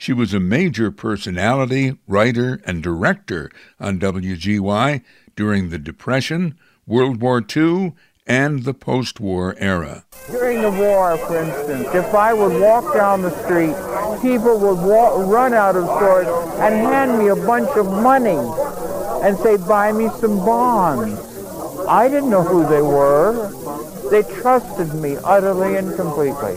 She 0.00 0.12
was 0.12 0.32
a 0.32 0.38
major 0.38 0.92
personality, 0.92 1.98
writer, 2.06 2.60
and 2.64 2.84
director 2.84 3.50
on 3.80 3.98
WGY 3.98 5.02
during 5.34 5.70
the 5.70 5.78
Depression, 5.78 6.56
World 6.86 7.20
War 7.20 7.44
II, 7.44 7.94
and 8.24 8.62
the 8.62 8.74
post 8.74 9.18
war 9.18 9.56
era. 9.58 10.04
During 10.30 10.62
the 10.62 10.70
war, 10.70 11.18
for 11.18 11.42
instance, 11.42 11.88
if 11.94 12.14
I 12.14 12.32
would 12.32 12.60
walk 12.60 12.94
down 12.94 13.22
the 13.22 13.34
street, 13.42 13.74
people 14.22 14.60
would 14.60 14.86
walk, 14.88 15.26
run 15.26 15.52
out 15.52 15.74
of 15.74 15.84
stores 15.86 16.28
and 16.60 16.76
hand 16.76 17.18
me 17.18 17.28
a 17.28 17.36
bunch 17.36 17.70
of 17.76 17.86
money 17.86 18.38
and 19.26 19.36
say, 19.38 19.56
buy 19.56 19.90
me 19.90 20.10
some 20.20 20.38
bonds. 20.38 21.18
I 21.88 22.08
didn't 22.08 22.30
know 22.30 22.44
who 22.44 22.68
they 22.68 22.82
were. 22.82 23.50
They 24.12 24.22
trusted 24.22 24.94
me 24.94 25.16
utterly 25.24 25.76
and 25.76 25.96
completely. 25.96 26.54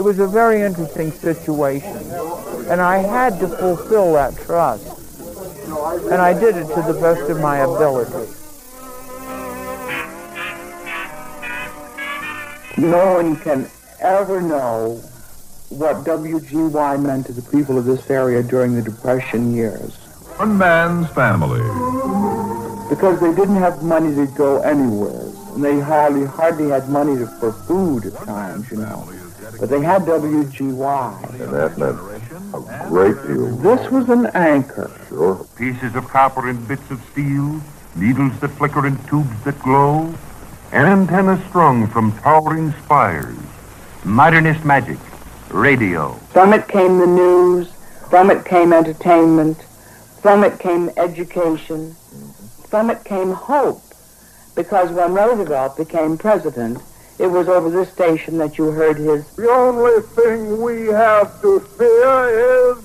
It 0.00 0.02
was 0.02 0.18
a 0.18 0.26
very 0.26 0.62
interesting 0.62 1.12
situation, 1.12 1.94
and 2.70 2.80
I 2.80 2.96
had 3.02 3.38
to 3.40 3.46
fulfill 3.46 4.14
that 4.14 4.34
trust. 4.34 4.86
And 6.10 6.22
I 6.22 6.32
did 6.32 6.56
it 6.56 6.68
to 6.68 6.80
the 6.90 6.98
best 6.98 7.30
of 7.30 7.38
my 7.38 7.58
ability. 7.58 8.32
No 12.78 13.12
one 13.12 13.36
can 13.36 13.70
ever 14.00 14.40
know 14.40 15.02
what 15.68 15.96
WGY 15.96 17.02
meant 17.02 17.26
to 17.26 17.34
the 17.34 17.42
people 17.50 17.76
of 17.76 17.84
this 17.84 18.08
area 18.08 18.42
during 18.42 18.74
the 18.74 18.80
Depression 18.80 19.54
years. 19.54 19.96
One 20.38 20.56
man's 20.56 21.10
family. 21.10 21.60
Because 22.88 23.20
they 23.20 23.34
didn't 23.34 23.56
have 23.56 23.82
money 23.82 24.14
to 24.14 24.26
go 24.28 24.62
anywhere. 24.62 25.30
And 25.54 25.62
they 25.62 25.78
hardly 25.78 26.24
hardly 26.24 26.70
had 26.70 26.88
money 26.88 27.16
to, 27.18 27.26
for 27.26 27.52
food 27.52 28.06
at 28.06 28.14
times, 28.24 28.70
you 28.70 28.78
know. 28.78 29.06
But 29.58 29.68
they 29.68 29.80
had 29.80 30.02
WGY. 30.02 31.40
And 31.40 31.52
that 31.52 31.78
meant 31.78 31.98
a 32.54 32.88
great 32.88 33.16
deal. 33.26 33.56
This 33.56 33.90
was 33.90 34.08
an 34.08 34.26
anchor. 34.34 34.90
Sure. 35.08 35.46
Pieces 35.56 35.94
of 35.94 36.08
copper 36.08 36.48
and 36.48 36.66
bits 36.68 36.90
of 36.90 37.02
steel, 37.12 37.60
needles 37.96 38.38
that 38.40 38.48
flicker 38.48 38.86
and 38.86 38.96
tubes 39.08 39.42
that 39.44 39.58
glow, 39.60 40.14
antennas 40.72 41.44
strung 41.48 41.86
from 41.88 42.12
towering 42.18 42.72
spires. 42.84 43.36
Modernist 44.04 44.64
magic, 44.64 44.98
radio. 45.50 46.12
From 46.32 46.52
it 46.52 46.68
came 46.68 46.98
the 46.98 47.06
news. 47.06 47.70
From 48.08 48.30
it 48.30 48.44
came 48.44 48.72
entertainment. 48.72 49.62
From 50.22 50.42
it 50.44 50.58
came 50.58 50.90
education. 50.96 51.94
From 52.68 52.90
it 52.90 53.04
came 53.04 53.32
hope. 53.32 53.82
Because 54.56 54.90
when 54.90 55.14
Roosevelt 55.14 55.76
became 55.76 56.18
president, 56.18 56.78
it 57.20 57.30
was 57.30 57.48
over 57.48 57.68
this 57.68 57.92
station 57.92 58.38
that 58.38 58.56
you 58.56 58.70
heard 58.70 58.96
his. 58.96 59.28
The 59.36 59.50
only 59.50 60.00
thing 60.00 60.62
we 60.62 60.86
have 60.86 61.40
to 61.42 61.60
fear 61.60 62.72
is 62.72 62.78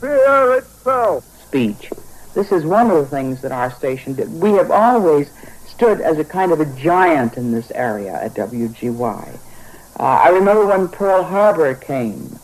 fear 0.00 0.54
itself. 0.58 1.24
Speech. 1.46 1.90
This 2.34 2.50
is 2.50 2.64
one 2.64 2.90
of 2.90 2.96
the 2.96 3.06
things 3.06 3.40
that 3.42 3.52
our 3.52 3.70
station 3.70 4.14
did. 4.14 4.32
We 4.32 4.50
have 4.54 4.72
always 4.72 5.30
stood 5.64 6.00
as 6.00 6.18
a 6.18 6.24
kind 6.24 6.50
of 6.50 6.58
a 6.58 6.66
giant 6.76 7.36
in 7.36 7.52
this 7.52 7.70
area 7.70 8.20
at 8.20 8.34
WGY. 8.34 9.38
Uh, 10.00 10.02
I 10.02 10.30
remember 10.30 10.66
when 10.66 10.88
Pearl 10.88 11.22
Harbor 11.22 11.72
came. 11.76 12.40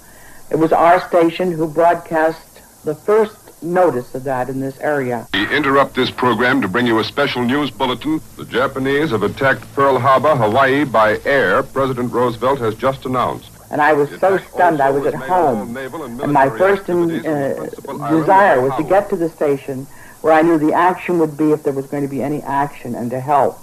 It 0.51 0.57
was 0.57 0.73
our 0.73 1.01
station 1.09 1.51
who 1.51 1.67
broadcast 1.67 2.61
the 2.85 2.95
first 2.95 3.40
notice 3.63 4.15
of 4.15 4.25
that 4.25 4.49
in 4.49 4.61
this 4.61 4.79
area. 4.81 5.27
We 5.33 5.55
interrupt 5.55 5.95
this 5.95 6.11
program 6.11 6.61
to 6.63 6.69
bring 6.69 6.87
you 6.87 6.99
a 6.99 7.05
special 7.05 7.43
news 7.45 7.71
bulletin. 7.71 8.21
The 8.37 8.45
Japanese 8.45 9.11
have 9.11 9.23
attacked 9.23 9.73
Pearl 9.75 9.99
Harbor, 9.99 10.37
Hawaii 10.37 10.85
by 10.85 11.19
air, 11.25 11.63
President 11.63 12.13
Roosevelt 12.13 12.59
has 12.61 12.75
just 12.75 13.07
announced. 13.07 13.51
And 13.71 13.81
I 13.81 13.93
was 13.93 14.09
so 14.19 14.37
stunned. 14.39 14.81
I 14.81 14.91
was 14.91 15.07
at 15.07 15.15
home. 15.15 15.77
And 15.77 16.33
my 16.33 16.49
first 16.51 16.89
in, 16.89 17.25
uh, 17.25 17.69
desire 18.11 18.61
was 18.61 18.77
to 18.77 18.83
get 18.83 19.09
to 19.11 19.17
the 19.17 19.29
station 19.29 19.87
where 20.23 20.33
I 20.33 20.43
knew 20.43 20.59
the 20.59 20.73
action 20.73 21.19
would 21.21 21.37
be 21.37 21.53
if 21.53 21.63
there 21.63 21.73
was 21.73 21.87
going 21.87 22.03
to 22.03 22.09
be 22.09 22.23
any 22.23 22.43
action 22.43 22.95
and 22.95 23.11
to 23.11 23.21
help. 23.21 23.59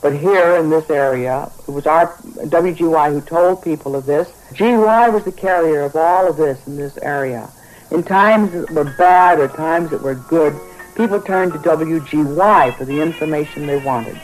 But 0.00 0.16
here 0.16 0.56
in 0.56 0.70
this 0.70 0.88
area, 0.88 1.50
it 1.68 1.70
was 1.70 1.86
our 1.86 2.06
WGY 2.06 3.12
who 3.12 3.20
told 3.20 3.62
people 3.62 3.94
of 3.94 4.06
this. 4.06 4.32
GY 4.54 5.08
was 5.10 5.24
the 5.24 5.32
carrier 5.32 5.82
of 5.82 5.94
all 5.94 6.28
of 6.28 6.36
this 6.36 6.66
in 6.66 6.76
this 6.76 6.96
area. 6.98 7.50
In 7.90 8.04
times 8.04 8.52
that 8.52 8.70
were 8.70 8.84
bad 8.96 9.40
or 9.40 9.48
times 9.48 9.90
that 9.90 10.02
were 10.02 10.14
good, 10.14 10.54
people 10.94 11.20
turned 11.20 11.52
to 11.52 11.58
WGY 11.58 12.76
for 12.76 12.84
the 12.84 13.00
information 13.00 13.66
they 13.66 13.78
wanted. 13.78 14.20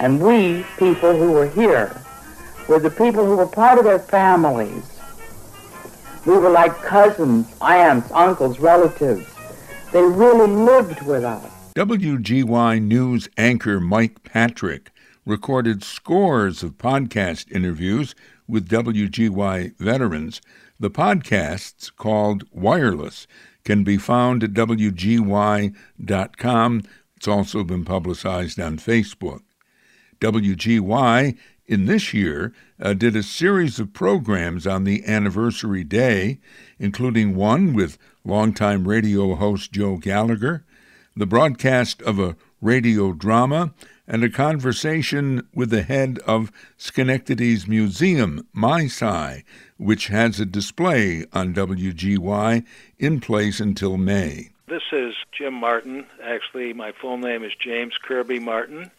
And 0.00 0.20
we, 0.20 0.64
people 0.78 1.16
who 1.16 1.30
were 1.32 1.48
here, 1.48 1.96
were 2.68 2.80
the 2.80 2.90
people 2.90 3.24
who 3.24 3.36
were 3.36 3.46
part 3.46 3.78
of 3.78 3.84
their 3.84 4.00
families. 4.00 4.84
We 6.26 6.36
were 6.38 6.50
like 6.50 6.74
cousins, 6.82 7.46
aunts, 7.60 8.10
uncles, 8.10 8.58
relatives. 8.58 9.26
They 9.92 10.02
really 10.02 10.50
lived 10.50 11.02
with 11.02 11.22
us. 11.22 11.44
WGY 11.76 12.82
News 12.82 13.28
anchor 13.36 13.78
Mike 13.78 14.24
Patrick 14.24 14.90
recorded 15.26 15.84
scores 15.84 16.62
of 16.62 16.78
podcast 16.78 17.50
interviews 17.52 18.14
with 18.48 18.68
WGY 18.68 19.76
veterans. 19.78 20.40
The 20.80 20.90
podcasts, 20.90 21.94
called 21.94 22.44
Wireless, 22.50 23.26
can 23.64 23.84
be 23.84 23.96
found 23.96 24.42
at 24.42 24.52
WGY.com. 24.52 25.72
It's 27.16 27.28
also 27.28 27.64
been 27.64 27.84
publicized 27.84 28.58
on 28.60 28.78
Facebook. 28.78 29.42
WGY 30.20 31.36
in 31.66 31.86
this 31.86 32.12
year 32.12 32.52
uh, 32.80 32.92
did 32.92 33.14
a 33.16 33.22
series 33.22 33.78
of 33.78 33.92
programs 33.92 34.66
on 34.66 34.84
the 34.84 35.04
anniversary 35.06 35.84
day, 35.84 36.40
including 36.78 37.34
one 37.34 37.72
with 37.72 37.96
longtime 38.24 38.88
radio 38.88 39.34
host 39.36 39.72
Joe 39.72 39.96
Gallagher, 39.96 40.64
the 41.16 41.26
broadcast 41.26 42.02
of 42.02 42.18
a 42.18 42.36
radio 42.60 43.12
drama, 43.12 43.72
and 44.06 44.22
a 44.22 44.28
conversation 44.28 45.46
with 45.54 45.70
the 45.70 45.82
head 45.82 46.18
of 46.26 46.52
Schenectady's 46.76 47.66
museum, 47.66 48.46
miSci, 48.54 49.42
which 49.76 50.08
has 50.08 50.38
a 50.38 50.46
display 50.46 51.24
on 51.32 51.54
WGY 51.54 52.64
in 52.98 53.20
place 53.20 53.60
until 53.60 53.96
May. 53.96 54.50
This 54.66 54.82
is 54.92 55.14
Jim 55.32 55.54
Martin. 55.54 56.06
Actually, 56.22 56.72
my 56.72 56.92
full 56.92 57.18
name 57.18 57.44
is 57.44 57.52
James 57.58 57.94
Kirby 58.02 58.38
Martin 58.38 58.90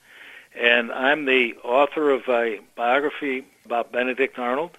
and 0.56 0.92
I'm 0.92 1.26
the 1.26 1.56
author 1.64 2.12
of 2.12 2.28
a 2.30 2.60
biography 2.76 3.46
about 3.66 3.92
Benedict 3.92 4.40
Arnold. 4.40 4.78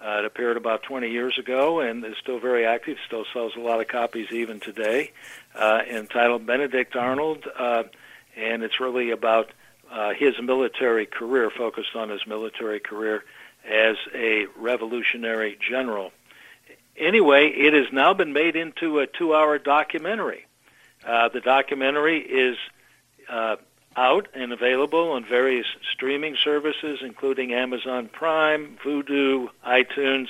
Uh, 0.00 0.18
it 0.20 0.24
appeared 0.24 0.56
about 0.56 0.82
20 0.82 1.10
years 1.10 1.38
ago 1.38 1.80
and 1.80 2.04
is 2.04 2.16
still 2.20 2.38
very 2.38 2.66
active, 2.66 2.98
still 3.06 3.24
sells 3.32 3.56
a 3.56 3.60
lot 3.60 3.80
of 3.80 3.88
copies 3.88 4.30
even 4.30 4.60
today, 4.60 5.10
uh, 5.54 5.80
entitled 5.90 6.46
Benedict 6.46 6.94
Arnold, 6.94 7.46
uh, 7.58 7.84
and 8.36 8.62
it's 8.62 8.78
really 8.78 9.10
about 9.10 9.50
uh, 9.90 10.12
his 10.14 10.34
military 10.42 11.06
career, 11.06 11.50
focused 11.50 11.94
on 11.94 12.08
his 12.08 12.26
military 12.26 12.80
career 12.80 13.24
as 13.68 13.96
a 14.14 14.46
revolutionary 14.56 15.58
general. 15.60 16.12
Anyway, 16.96 17.48
it 17.48 17.74
has 17.74 17.92
now 17.92 18.14
been 18.14 18.32
made 18.32 18.56
into 18.56 19.00
a 19.00 19.06
two-hour 19.06 19.58
documentary. 19.58 20.46
Uh, 21.04 21.28
the 21.28 21.40
documentary 21.40 22.20
is 22.20 22.56
uh, 23.28 23.56
out 23.96 24.28
and 24.34 24.52
available 24.52 25.12
on 25.12 25.24
various 25.24 25.66
streaming 25.92 26.36
services, 26.42 27.00
including 27.02 27.52
Amazon 27.52 28.08
Prime, 28.08 28.78
Vudu, 28.84 29.48
iTunes, 29.66 30.28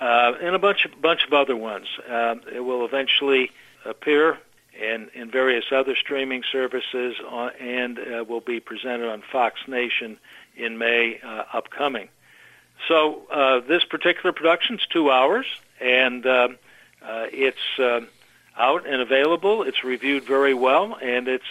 uh, 0.00 0.34
and 0.40 0.54
a 0.54 0.58
bunch 0.58 0.84
of 0.84 1.00
bunch 1.00 1.24
of 1.26 1.32
other 1.32 1.56
ones. 1.56 1.86
Uh, 2.08 2.36
it 2.52 2.60
will 2.60 2.84
eventually 2.84 3.50
appear 3.84 4.38
in, 4.78 5.10
in 5.14 5.30
various 5.30 5.64
other 5.72 5.96
streaming 5.96 6.42
services 6.50 7.16
on, 7.26 7.50
and 7.60 7.98
uh, 7.98 8.24
will 8.28 8.40
be 8.40 8.60
presented 8.60 9.08
on 9.08 9.22
Fox 9.32 9.60
Nation 9.66 10.18
in 10.56 10.78
May 10.78 11.20
uh, 11.22 11.44
upcoming. 11.52 12.08
So 12.86 13.26
uh, 13.30 13.60
this 13.60 13.84
particular 13.84 14.32
production 14.32 14.76
is 14.76 14.86
two 14.86 15.10
hours, 15.10 15.46
and 15.80 16.24
uh, 16.24 16.48
it's 17.02 17.58
out 18.56 18.86
and 18.86 19.00
available. 19.00 19.62
It's 19.62 19.82
reviewed 19.84 20.24
very 20.24 20.54
well, 20.54 20.96
and 21.00 21.28
it's 21.28 21.44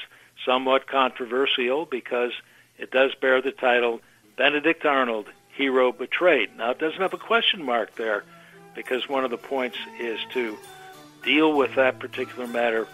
somewhat 0.46 0.88
controversial 0.88 1.86
because 1.86 2.31
it 2.77 2.91
does 2.91 3.13
bear 3.15 3.41
the 3.41 3.51
title 3.51 4.01
Benedict 4.38 4.86
Arnold, 4.86 5.27
Hero 5.50 5.91
Betrayed. 5.91 6.55
Now, 6.57 6.72
it 6.72 6.79
doesn't 6.79 7.01
have 7.01 7.13
a 7.13 7.17
question 7.17 7.63
mark 7.63 7.96
there 7.96 8.24
because 8.75 9.10
one 9.10 9.25
of 9.25 9.31
the 9.31 9.38
points 9.38 9.77
is 10.00 10.19
to 10.34 10.57
deal 11.24 11.51
with 11.57 11.75
that 11.75 12.00
particular 12.00 12.48
matter, 12.48 12.88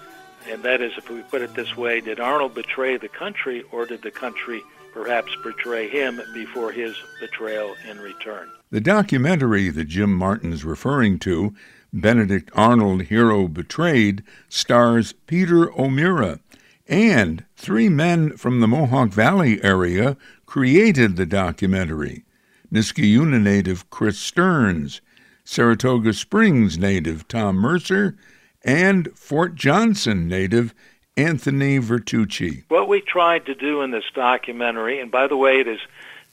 and 0.50 0.64
that 0.64 0.82
is, 0.82 0.94
if 0.98 1.10
we 1.10 1.22
put 1.24 1.42
it 1.42 1.54
this 1.56 1.76
way, 1.78 2.02
did 2.02 2.20
Arnold 2.20 2.54
betray 2.54 2.98
the 2.98 3.10
country 3.10 3.64
or 3.72 3.86
did 3.86 4.02
the 4.02 4.12
country 4.12 4.62
perhaps 4.94 5.36
betray 5.44 5.90
him 5.90 6.22
before 6.34 6.72
his 6.72 6.96
betrayal 7.20 7.76
in 7.90 8.00
return? 8.00 8.50
The 8.70 8.82
documentary 8.82 9.70
that 9.70 9.86
Jim 9.86 10.14
Martin's 10.14 10.64
referring 10.64 11.20
to, 11.20 11.54
Benedict 11.92 12.50
Arnold 12.54 13.04
Hero 13.04 13.48
Betrayed, 13.48 14.24
stars 14.50 15.14
Peter 15.28 15.72
O'Meara, 15.80 16.40
and 16.88 17.46
three 17.56 17.90
men 17.90 18.36
from 18.36 18.60
the 18.60 18.68
Mohawk 18.68 19.10
Valley 19.10 19.64
area 19.64 20.18
created 20.46 21.16
the 21.16 21.26
documentary 21.26 22.26
Niskayuna 22.72 23.40
native 23.40 23.90
Chris 23.92 24.18
Stearns, 24.18 25.02
Saratoga 25.44 26.14
Springs 26.14 26.78
native 26.78 27.28
Tom 27.28 27.56
Mercer, 27.58 28.18
and 28.64 29.16
Fort 29.18 29.56
Johnson 29.56 30.28
native 30.28 30.74
Anthony 31.16 31.80
Vertucci. 31.80 32.64
What 32.70 32.88
we 32.88 33.02
tried 33.02 33.46
to 33.46 33.56
do 33.56 33.82
in 33.82 33.92
this 33.92 34.06
documentary, 34.14 35.00
and 35.00 35.12
by 35.12 35.28
the 35.28 35.38
way, 35.38 35.60
it 35.60 35.68
is 35.68 35.80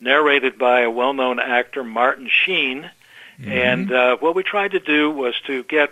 narrated 0.01 0.59
by 0.59 0.81
a 0.81 0.91
well 0.91 1.13
known 1.13 1.39
actor, 1.39 1.85
Martin 1.85 2.29
Sheen, 2.29 2.91
mm-hmm. 3.39 3.51
and 3.51 3.93
uh, 3.93 4.17
what 4.19 4.35
we 4.35 4.43
tried 4.43 4.73
to 4.73 4.81
do 4.81 5.11
was 5.11 5.35
to 5.47 5.63
get 5.65 5.91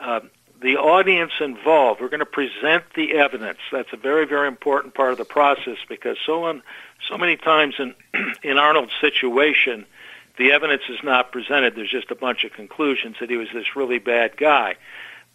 uh, 0.00 0.20
the 0.60 0.76
audience 0.76 1.32
involved. 1.40 2.00
We're 2.00 2.08
going 2.08 2.20
to 2.20 2.26
present 2.26 2.84
the 2.96 3.12
evidence. 3.12 3.58
That's 3.70 3.92
a 3.92 3.96
very, 3.96 4.26
very 4.26 4.48
important 4.48 4.94
part 4.94 5.12
of 5.12 5.18
the 5.18 5.24
process 5.24 5.76
because 5.88 6.16
so 6.24 6.44
on, 6.44 6.62
so 7.08 7.18
many 7.18 7.36
times 7.36 7.74
in 7.78 7.94
in 8.42 8.58
Arnold's 8.58 8.94
situation, 9.00 9.86
the 10.38 10.50
evidence 10.50 10.82
is 10.88 10.98
not 11.04 11.30
presented. 11.30 11.76
There's 11.76 11.90
just 11.90 12.10
a 12.10 12.16
bunch 12.16 12.42
of 12.42 12.52
conclusions 12.52 13.16
that 13.20 13.30
he 13.30 13.36
was 13.36 13.48
this 13.52 13.76
really 13.76 13.98
bad 13.98 14.36
guy. 14.36 14.76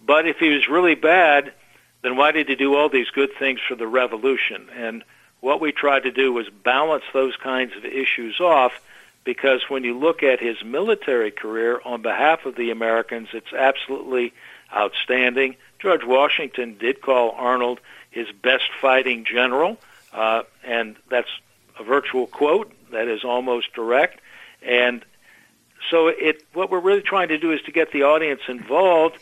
But 0.05 0.27
if 0.27 0.37
he 0.37 0.49
was 0.49 0.67
really 0.67 0.95
bad, 0.95 1.53
then 2.01 2.15
why 2.15 2.31
did 2.31 2.47
he 2.47 2.55
do 2.55 2.75
all 2.75 2.89
these 2.89 3.09
good 3.09 3.31
things 3.37 3.59
for 3.67 3.75
the 3.75 3.87
revolution? 3.87 4.67
And 4.75 5.03
what 5.41 5.61
we 5.61 5.71
tried 5.71 6.03
to 6.03 6.11
do 6.11 6.33
was 6.33 6.47
balance 6.49 7.03
those 7.13 7.35
kinds 7.35 7.75
of 7.75 7.85
issues 7.85 8.39
off 8.39 8.79
because 9.23 9.61
when 9.69 9.83
you 9.83 9.97
look 9.97 10.23
at 10.23 10.39
his 10.39 10.63
military 10.63 11.31
career 11.31 11.81
on 11.83 12.01
behalf 12.01 12.45
of 12.45 12.55
the 12.55 12.71
Americans, 12.71 13.29
it's 13.33 13.53
absolutely 13.53 14.33
outstanding. 14.73 15.55
George 15.79 16.03
Washington 16.03 16.77
did 16.77 17.01
call 17.01 17.31
Arnold 17.31 17.79
his 18.11 18.27
best 18.31 18.69
fighting 18.81 19.25
general, 19.25 19.77
uh, 20.13 20.43
and 20.63 20.95
that's 21.09 21.29
a 21.79 21.83
virtual 21.83 22.27
quote 22.27 22.71
that 22.91 23.07
is 23.07 23.23
almost 23.23 23.73
direct. 23.73 24.19
And 24.61 25.05
so, 25.89 26.07
it 26.07 26.43
what 26.53 26.69
we're 26.69 26.79
really 26.79 27.01
trying 27.01 27.29
to 27.29 27.37
do 27.37 27.51
is 27.51 27.61
to 27.61 27.71
get 27.71 27.91
the 27.91 28.03
audience 28.03 28.41
involved. 28.47 29.17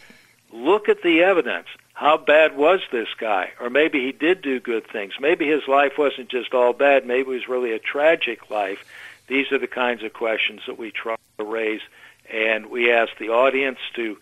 Look 0.52 0.90
at 0.90 1.04
the 1.04 1.24
evidence. 1.24 1.68
How 1.94 2.18
bad 2.18 2.56
was 2.56 2.82
this 2.92 3.08
guy? 3.18 3.52
Or 3.60 3.70
maybe 3.70 4.06
he 4.06 4.12
did 4.12 4.42
do 4.42 4.60
good 4.60 4.88
things. 4.88 5.14
Maybe 5.20 5.48
his 5.48 5.68
life 5.68 5.98
wasn't 5.98 6.30
just 6.30 6.54
all 6.54 6.74
bad. 6.74 7.06
Maybe 7.06 7.22
it 7.22 7.28
was 7.28 7.48
really 7.48 7.74
a 7.74 7.80
tragic 7.80 8.50
life. 8.50 8.84
These 9.28 9.52
are 9.52 9.58
the 9.58 9.68
kinds 9.68 10.04
of 10.04 10.14
questions 10.14 10.62
that 10.68 10.78
we 10.78 10.92
try 10.92 11.16
to 11.38 11.44
raise, 11.44 11.82
and 12.32 12.68
we 12.68 12.92
ask 12.92 13.18
the 13.18 13.30
audience 13.30 13.80
to 13.96 14.18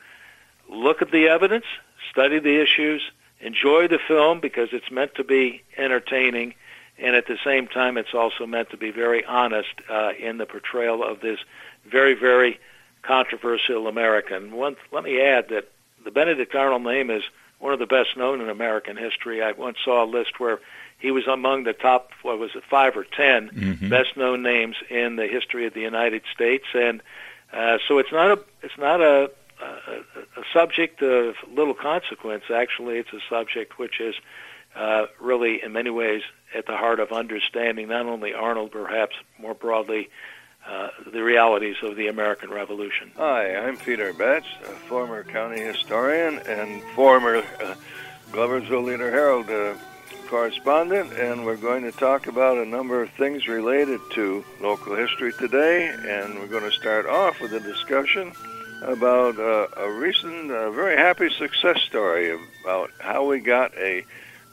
look 0.70 1.02
at 1.02 1.12
the 1.12 1.28
evidence, 1.28 1.66
study 2.10 2.40
the 2.40 2.62
issues, 2.62 3.02
enjoy 3.40 3.88
the 3.88 4.00
film 4.00 4.40
because 4.40 4.70
it's 4.72 4.90
meant 4.90 5.16
to 5.16 5.24
be 5.24 5.62
entertaining, 5.78 6.56
and 6.98 7.16
at 7.16 7.28
the 7.28 7.38
same 7.44 7.68
time, 7.68 7.98
it's 7.98 8.14
also 8.14 8.46
meant 8.46 8.70
to 8.72 8.78
be 8.78 8.90
very 8.90 9.24
honest 9.26 9.74
uh, 9.90 10.12
in 10.18 10.38
the 10.38 10.46
portrayal 10.46 11.04
of 11.04 11.20
this 11.20 11.40
very, 11.86 12.14
very 12.14 12.60
controversial 13.02 13.88
American. 13.88 14.52
One, 14.54 14.76
let 14.92 15.04
me 15.04 15.22
add 15.22 15.50
that 15.50 15.70
the 16.06 16.12
Benedict 16.12 16.56
Arnold 16.56 16.84
name 16.84 17.10
is 17.10 17.24
one 17.60 17.74
of 17.74 17.80
the 17.80 17.86
best 17.86 18.15
known 18.15 18.39
in 18.39 18.50
American 18.50 18.96
history. 18.96 19.41
I 19.41 19.52
once 19.52 19.78
saw 19.84 20.04
a 20.04 20.08
list 20.08 20.39
where 20.39 20.60
he 21.00 21.12
was 21.12 21.28
among 21.28 21.63
the 21.63 21.74
top, 21.74 22.12
what 22.22 22.39
was 22.39 22.52
it, 22.56 22.63
five 22.70 22.96
or 22.96 23.04
10 23.04 23.50
mm-hmm. 23.50 23.89
best 23.89 24.15
known 24.15 24.41
names 24.44 24.76
in 24.89 25.18
the 25.18 25.28
history 25.28 25.65
of 25.65 25.74
the 25.74 25.82
United 25.82 26.24
States, 26.34 26.65
and 26.74 27.02
uh, 27.52 27.78
so 27.88 27.98
it's 27.98 28.12
not 28.12 28.38
a 28.38 28.44
it's 28.63 28.78
not 28.78 29.02
a 29.02 29.32
a, 29.62 30.39
a 30.39 30.44
subject 30.54 31.02
of 31.02 31.36
little 31.52 31.74
consequence. 31.74 32.44
Actually, 32.54 32.98
it's 32.98 33.13
a 33.13 33.22
subject 33.30 33.80
which 33.80 34.00
is 34.00 34.15
uh, 34.76 35.06
really, 35.20 35.63
in 35.63 35.72
many 35.72 35.89
ways, 35.89 36.22
at 36.54 36.65
the 36.65 36.76
heart 36.76 37.00
of 37.00 37.12
understanding 37.12 37.88
not 37.88 38.06
only 38.06 38.34
Arnold, 38.34 38.72
perhaps 38.72 39.15
more 39.39 39.54
broadly, 39.54 40.10
uh, 40.67 40.89
the 41.12 41.23
realities 41.23 41.75
of 41.84 41.95
the 41.95 42.08
American 42.08 42.49
Revolution. 42.49 43.12
Hi, 43.17 43.56
I'm 43.56 43.78
Peter 43.78 44.13
Betts, 44.13 44.47
a 44.63 44.73
former 44.88 45.23
county 45.23 45.62
historian 45.62 46.39
and 46.39 46.82
former 46.95 47.38
uh, 47.62 47.75
Gloversville 48.32 48.84
Leader 48.84 49.12
Herald 49.12 49.49
uh, 49.49 49.75
correspondent, 50.28 51.13
and 51.13 51.45
we're 51.45 51.56
going 51.56 51.84
to 51.84 51.91
talk 51.91 52.28
about 52.28 52.58
a 52.58 52.65
number 52.65 53.01
of 53.01 53.10
things 53.12 53.47
related 53.47 53.99
to 54.12 54.43
local 54.60 54.95
history 54.95 55.32
today. 55.34 55.88
And 55.88 56.39
we're 56.39 56.47
going 56.47 56.69
to 56.69 56.75
start 56.75 57.06
off 57.06 57.39
with 57.39 57.54
a 57.54 57.60
discussion 57.60 58.32
about 58.82 59.38
uh, 59.39 59.67
a 59.78 59.91
recent, 59.91 60.51
uh, 60.51 60.71
very 60.71 60.97
happy 60.97 61.30
success 61.30 61.80
story 61.82 62.38
about 62.63 62.91
how 62.99 63.25
we 63.25 63.39
got 63.39 63.75
a 63.78 64.04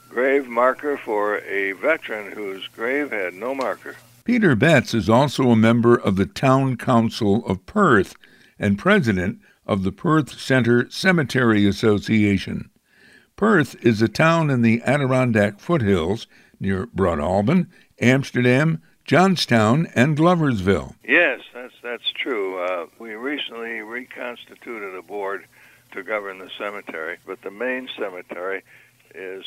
grave 0.09 0.47
marker 0.47 0.97
for 0.97 1.39
a 1.39 1.71
veteran 1.73 2.31
whose 2.31 2.67
grave 2.67 3.11
had 3.11 3.33
no 3.33 3.55
marker. 3.55 3.95
Peter 4.23 4.55
Betts 4.55 4.93
is 4.93 5.09
also 5.09 5.49
a 5.49 5.55
member 5.55 5.95
of 5.95 6.15
the 6.15 6.25
Town 6.25 6.77
Council 6.77 7.45
of 7.45 7.65
Perth 7.65 8.15
and 8.57 8.79
president 8.79 9.39
of 9.65 9.83
the 9.83 9.91
Perth 9.91 10.39
Center 10.39 10.89
Cemetery 10.89 11.65
Association. 11.65 12.69
Perth 13.35 13.75
is 13.85 14.01
a 14.01 14.07
town 14.07 14.49
in 14.49 14.61
the 14.61 14.81
Adirondack 14.83 15.59
foothills 15.59 16.27
near 16.57 16.87
Broadalbin, 16.87 17.67
Amsterdam, 17.99 18.81
Johnstown, 19.03 19.87
and 19.93 20.17
Gloversville. 20.17 20.95
Yes, 21.03 21.41
that's 21.53 21.73
that's 21.83 22.09
true. 22.11 22.63
Uh, 22.63 22.85
we 22.99 23.15
recently 23.15 23.81
reconstituted 23.81 24.95
a 24.95 25.01
board 25.01 25.45
to 25.91 26.01
govern 26.01 26.39
the 26.39 26.49
cemetery, 26.57 27.17
but 27.25 27.41
the 27.41 27.51
main 27.51 27.89
cemetery 27.97 28.63
is 29.13 29.43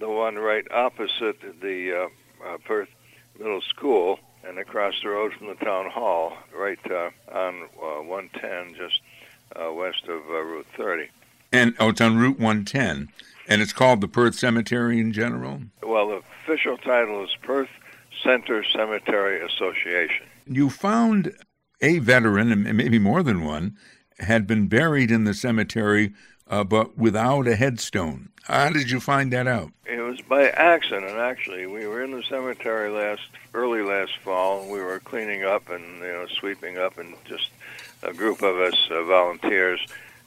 the 0.00 0.08
one 0.08 0.36
right 0.36 0.66
opposite 0.70 1.36
the 1.60 2.08
uh, 2.44 2.48
uh, 2.48 2.56
Perth 2.64 2.88
Middle 3.38 3.60
School 3.60 4.18
and 4.44 4.58
across 4.58 4.94
the 5.02 5.08
road 5.08 5.32
from 5.34 5.48
the 5.48 5.54
town 5.54 5.90
hall, 5.90 6.36
right 6.56 6.78
uh, 6.90 7.10
on 7.32 7.68
uh, 7.82 8.02
110, 8.02 8.74
just 8.74 9.00
uh, 9.56 9.72
west 9.72 10.04
of 10.04 10.22
uh, 10.28 10.42
Route 10.42 10.66
30. 10.76 11.08
And 11.52 11.74
oh, 11.78 11.90
it's 11.90 12.00
on 12.00 12.18
Route 12.18 12.38
110, 12.38 13.08
and 13.46 13.62
it's 13.62 13.72
called 13.72 14.00
the 14.00 14.08
Perth 14.08 14.34
Cemetery 14.34 15.00
in 15.00 15.12
general. 15.12 15.62
Well, 15.82 16.08
the 16.08 16.22
official 16.42 16.76
title 16.76 17.24
is 17.24 17.30
Perth 17.42 17.70
Center 18.22 18.64
Cemetery 18.64 19.40
Association. 19.44 20.26
You 20.46 20.70
found 20.70 21.32
a 21.80 21.98
veteran, 21.98 22.52
and 22.52 22.76
maybe 22.76 22.98
more 22.98 23.22
than 23.22 23.44
one, 23.44 23.76
had 24.18 24.46
been 24.46 24.66
buried 24.66 25.10
in 25.10 25.24
the 25.24 25.34
cemetery 25.34 26.12
uh, 26.48 26.64
but 26.64 26.96
without 26.96 27.46
a 27.46 27.56
headstone. 27.56 28.30
How 28.44 28.70
did 28.70 28.90
you 28.90 28.98
find 28.98 29.32
that 29.32 29.46
out? 29.46 29.72
It 29.84 30.00
was 30.00 30.20
by 30.22 30.48
accident, 30.48 31.18
actually. 31.18 31.66
We 31.66 31.86
were 31.86 32.02
in 32.02 32.12
the 32.12 32.22
cemetery 32.22 32.90
last, 32.90 33.22
early 33.52 33.82
last 33.82 34.16
fall. 34.18 34.66
We 34.70 34.80
were 34.80 35.00
cleaning 35.00 35.44
up 35.44 35.68
and 35.68 35.98
you 35.98 36.12
know 36.12 36.26
sweeping 36.26 36.78
up, 36.78 36.96
and 36.98 37.14
just 37.26 37.50
a 38.02 38.14
group 38.14 38.42
of 38.42 38.56
us 38.56 38.88
uh, 38.90 39.02
volunteers. 39.04 39.80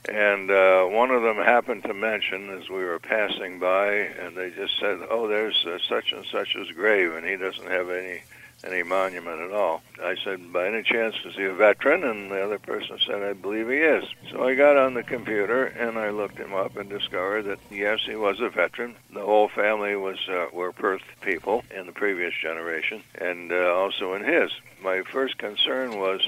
And 0.10 0.50
uh, 0.50 0.86
one 0.86 1.12
of 1.12 1.22
them 1.22 1.38
happened 1.38 1.84
to 1.84 1.94
mention 1.94 2.50
as 2.50 2.70
we 2.70 2.84
were 2.84 3.00
passing 3.00 3.60
by, 3.60 3.92
and 3.92 4.36
they 4.36 4.52
just 4.52 4.80
said, 4.80 5.00
"Oh, 5.10 5.28
there's 5.28 5.66
uh, 5.66 5.80
such 5.88 6.12
and 6.12 6.26
such's 6.26 6.72
grave, 6.72 7.14
and 7.14 7.26
he 7.26 7.38
doesn't 7.38 7.68
have 7.68 7.90
any 7.90 8.22
any 8.64 8.84
monument 8.84 9.42
at 9.42 9.52
all." 9.52 9.82
I 10.02 10.16
said, 10.24 10.52
"By 10.52 10.68
any 10.68 10.84
chance 10.84 11.16
is 11.26 11.36
he 11.36 11.46
a 11.46 11.54
veteran?" 11.54 12.04
And 12.04 12.32
the 12.32 12.44
other 12.44 12.60
person 12.60 12.98
said, 13.06 13.24
"I 13.24 13.34
believe 13.34 13.70
he 13.70 13.78
is." 13.78 14.06
So 14.32 14.48
I 14.48 14.56
got 14.56 14.78
on 14.78 14.94
the 14.94 15.04
computer 15.04 15.66
and 15.66 15.98
I 15.98 16.10
looked 16.10 16.38
him 16.38 16.54
up 16.54 16.76
and 16.78 16.90
discovered 16.90 17.44
that 17.44 17.60
yes, 17.70 18.00
he 18.06 18.16
was 18.16 18.40
a 18.40 18.50
veteran. 18.50 18.96
The 19.14 19.26
whole 19.26 19.50
family 19.50 19.96
was 19.96 20.18
uh, 20.30 20.48
were 20.54 20.72
Perth 20.72 21.04
people 21.22 21.64
in 21.76 21.86
the 21.86 21.92
previous 21.92 22.34
generation, 22.42 23.04
and 23.16 23.52
uh, 23.52 23.74
also 23.74 24.14
in 24.14 24.24
his. 24.24 24.52
My 24.82 25.02
first 25.04 25.38
concern 25.38 26.00
was 26.00 26.22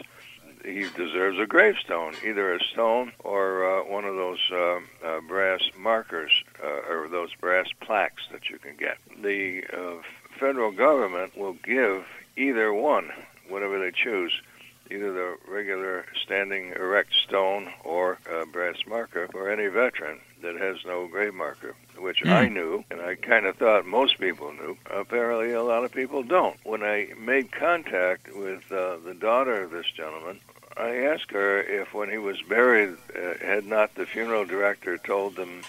he 0.63 0.89
deserves 0.95 1.39
a 1.39 1.45
gravestone, 1.45 2.13
either 2.25 2.53
a 2.53 2.59
stone 2.71 3.11
or 3.19 3.65
uh, 3.65 3.83
one 3.83 4.05
of 4.05 4.15
those 4.15 4.39
uh, 4.51 4.79
uh, 5.05 5.21
brass 5.27 5.61
markers 5.77 6.31
uh, 6.63 6.91
or 6.91 7.07
those 7.09 7.33
brass 7.35 7.67
plaques 7.81 8.23
that 8.31 8.49
you 8.49 8.57
can 8.57 8.75
get. 8.77 8.97
The 9.21 9.63
uh, 9.73 10.01
federal 10.39 10.71
government 10.71 11.37
will 11.37 11.53
give 11.53 12.05
either 12.37 12.73
one, 12.73 13.11
whatever 13.49 13.79
they 13.79 13.91
choose, 13.91 14.31
either 14.91 15.11
the 15.13 15.37
regular 15.47 16.05
standing 16.23 16.69
erect 16.71 17.13
stone 17.25 17.71
or 17.83 18.19
a 18.29 18.45
brass 18.45 18.77
marker 18.87 19.27
for 19.31 19.49
any 19.49 19.67
veteran 19.67 20.19
that 20.41 20.55
has 20.55 20.77
no 20.85 21.07
grave 21.07 21.33
marker, 21.33 21.73
which 21.97 22.21
Hmm. 22.21 22.29
I 22.29 22.47
knew, 22.49 22.83
and 22.91 22.99
I 23.01 23.15
kind 23.15 23.45
of 23.45 23.55
thought 23.57 23.85
most 23.85 24.19
people 24.19 24.51
knew. 24.53 24.77
Apparently, 24.91 25.51
a 25.53 25.63
lot 25.63 25.85
of 25.85 25.91
people 25.93 26.21
don't. 26.23 26.57
When 26.65 26.83
I 26.83 27.09
made 27.17 27.51
contact 27.51 28.33
with 28.35 28.69
uh, 28.71 28.97
the 29.05 29.13
daughter 29.13 29.63
of 29.63 29.71
this 29.71 29.89
gentleman, 29.95 30.39
I 30.75 30.95
asked 31.05 31.31
her 31.31 31.61
if, 31.61 31.93
when 31.93 32.09
he 32.09 32.17
was 32.17 32.41
buried, 32.41 32.97
uh, 33.15 33.35
had 33.45 33.65
not 33.65 33.95
the 33.95 34.05
funeral 34.05 34.43
director 34.45 34.97
told 34.97 35.35
them, 35.35 35.61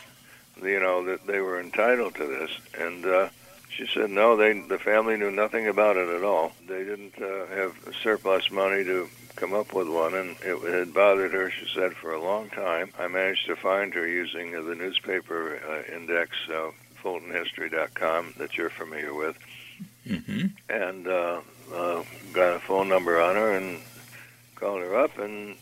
you 0.62 0.81
know, 0.81 1.05
that 1.05 1.27
they 1.27 1.40
were 1.40 1.61
entitled 1.61 2.14
to 2.16 2.27
this, 2.27 2.50
and. 2.79 3.05
Uh, 3.07 3.29
she 3.76 3.87
said 3.92 4.10
no. 4.10 4.37
They 4.37 4.52
the 4.60 4.78
family 4.78 5.16
knew 5.16 5.30
nothing 5.30 5.66
about 5.68 5.96
it 5.96 6.08
at 6.08 6.22
all. 6.24 6.52
They 6.66 6.84
didn't 6.84 7.20
uh, 7.20 7.46
have 7.46 7.76
surplus 8.02 8.50
money 8.50 8.84
to 8.84 9.08
come 9.37 9.52
up 9.52 9.72
with 9.72 9.88
one, 9.88 10.14
and 10.14 10.37
it 10.42 10.60
had 10.72 10.94
bothered 10.94 11.32
her. 11.32 11.50
She 11.50 11.66
said 11.74 11.94
for 11.94 12.12
a 12.12 12.22
long 12.22 12.50
time. 12.50 12.90
I 12.98 13.08
managed 13.08 13.46
to 13.46 13.56
find 13.56 13.92
her 13.94 14.06
using 14.06 14.54
uh, 14.54 14.62
the 14.62 14.74
newspaper 14.74 15.58
uh, 15.68 15.92
index, 15.94 16.37
uh, 16.48 16.70
FultonHistory.com, 17.02 18.34
that 18.38 18.56
you're 18.56 18.70
familiar 18.70 19.14
with, 19.14 19.37
Mm-hmm. 20.06 20.46
and 20.68 21.08
uh, 21.08 21.40
uh, 21.74 22.02
got 22.34 22.56
a 22.56 22.60
phone 22.60 22.88
number 22.90 23.20
on 23.20 23.34
her 23.37 23.52
and 23.56 23.80
called 24.54 24.82
her 24.82 24.94
up, 24.96 25.18
and 25.18 25.56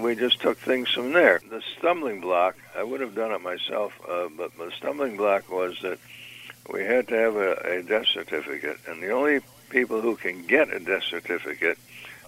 we 0.00 0.14
just 0.14 0.40
took 0.40 0.58
things 0.58 0.90
from 0.90 1.12
there. 1.14 1.40
The 1.50 1.62
stumbling 1.78 2.20
block, 2.20 2.56
I 2.76 2.82
would 2.82 3.00
have 3.00 3.14
done 3.14 3.32
it 3.32 3.40
myself, 3.42 3.92
uh, 4.08 4.28
but 4.36 4.56
the 4.58 4.70
stumbling 4.76 5.16
block 5.16 5.50
was 5.50 5.78
that 5.82 5.98
we 6.70 6.84
had 6.84 7.08
to 7.08 7.14
have 7.14 7.36
a, 7.36 7.52
a 7.78 7.82
death 7.82 8.06
certificate, 8.06 8.78
and 8.88 9.02
the 9.02 9.10
only 9.10 9.40
people 9.70 10.00
who 10.00 10.16
can 10.16 10.46
get 10.46 10.72
a 10.72 10.80
death 10.80 11.04
certificate 11.04 11.78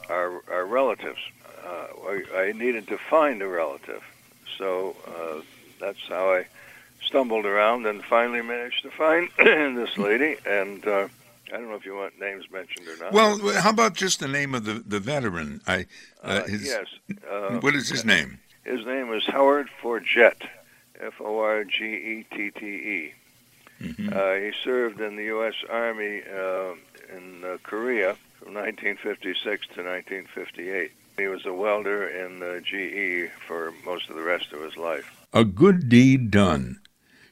are, 0.08 0.42
are 0.50 0.66
relatives. 0.66 1.20
Uh, 1.64 1.86
I, 2.08 2.22
I 2.34 2.52
needed 2.52 2.86
to 2.88 2.98
find 2.98 3.42
a 3.42 3.48
relative, 3.48 4.02
so 4.58 4.96
uh, 5.06 5.42
that's 5.80 6.06
how 6.08 6.32
I 6.32 6.46
stumbled 7.04 7.46
around 7.46 7.86
and 7.86 8.04
finally 8.04 8.42
managed 8.42 8.82
to 8.82 8.90
find 8.90 9.28
this 9.38 9.96
lady. 9.96 10.36
And 10.46 10.86
uh, 10.86 11.08
I 11.48 11.56
don't 11.56 11.68
know 11.68 11.76
if 11.76 11.84
you 11.84 11.94
want 11.94 12.18
names 12.20 12.50
mentioned 12.50 12.86
or 12.88 12.96
not. 12.98 13.12
Well, 13.12 13.38
how 13.60 13.70
about 13.70 13.94
just 13.94 14.20
the 14.20 14.28
name 14.28 14.54
of 14.54 14.64
the, 14.64 14.82
the 14.86 15.00
veteran? 15.00 15.60
I 15.66 15.86
uh, 16.22 16.26
Uh, 16.26 16.44
his, 16.46 16.66
yes. 16.66 16.86
Uh, 17.30 17.58
what 17.60 17.74
is 17.74 17.88
his 17.88 18.04
name? 18.04 18.38
His 18.64 18.84
name 18.84 19.12
is 19.12 19.24
Howard 19.26 19.68
Forgette, 19.80 20.48
F 21.00 21.14
O 21.20 21.38
R 21.38 21.64
G 21.64 21.84
E 21.84 22.26
T 22.34 22.50
T 22.50 22.66
E. 22.66 23.14
Mm-hmm. 23.80 24.08
Uh, 24.12 24.34
he 24.34 24.52
served 24.62 25.00
in 25.00 25.16
the 25.16 25.24
U.S. 25.24 25.54
Army 25.68 26.22
uh, 26.22 26.72
in 27.14 27.44
uh, 27.44 27.58
Korea 27.62 28.16
from 28.38 28.54
1956 28.54 29.44
to 29.44 29.82
1958. 29.82 30.92
He 31.18 31.26
was 31.26 31.46
a 31.46 31.52
welder 31.52 32.06
in 32.08 32.42
uh, 32.42 32.60
GE 32.60 33.30
for 33.46 33.72
most 33.84 34.10
of 34.10 34.16
the 34.16 34.22
rest 34.22 34.52
of 34.52 34.60
his 34.60 34.76
life. 34.76 35.26
A 35.32 35.44
good 35.44 35.88
deed 35.88 36.30
done. 36.30 36.80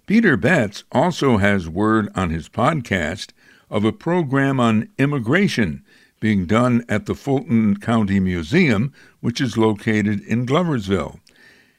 Peter 0.07 0.37
Betts 0.37 0.85
also 0.93 1.39
has 1.39 1.69
word 1.69 2.11
on 2.15 2.31
his 2.31 2.49
podcast 2.49 3.33
of 3.71 3.85
a 3.85 3.93
program 3.93 4.61
on 4.61 4.89
immigration 4.99 5.83
being 6.21 6.47
done 6.47 6.85
at 6.89 7.07
the 7.07 7.15
Fulton 7.15 7.77
County 7.77 8.21
Museum, 8.21 8.93
which 9.21 9.41
is 9.41 9.59
located 9.59 10.21
in 10.23 10.47
Gloversville. 10.47 11.21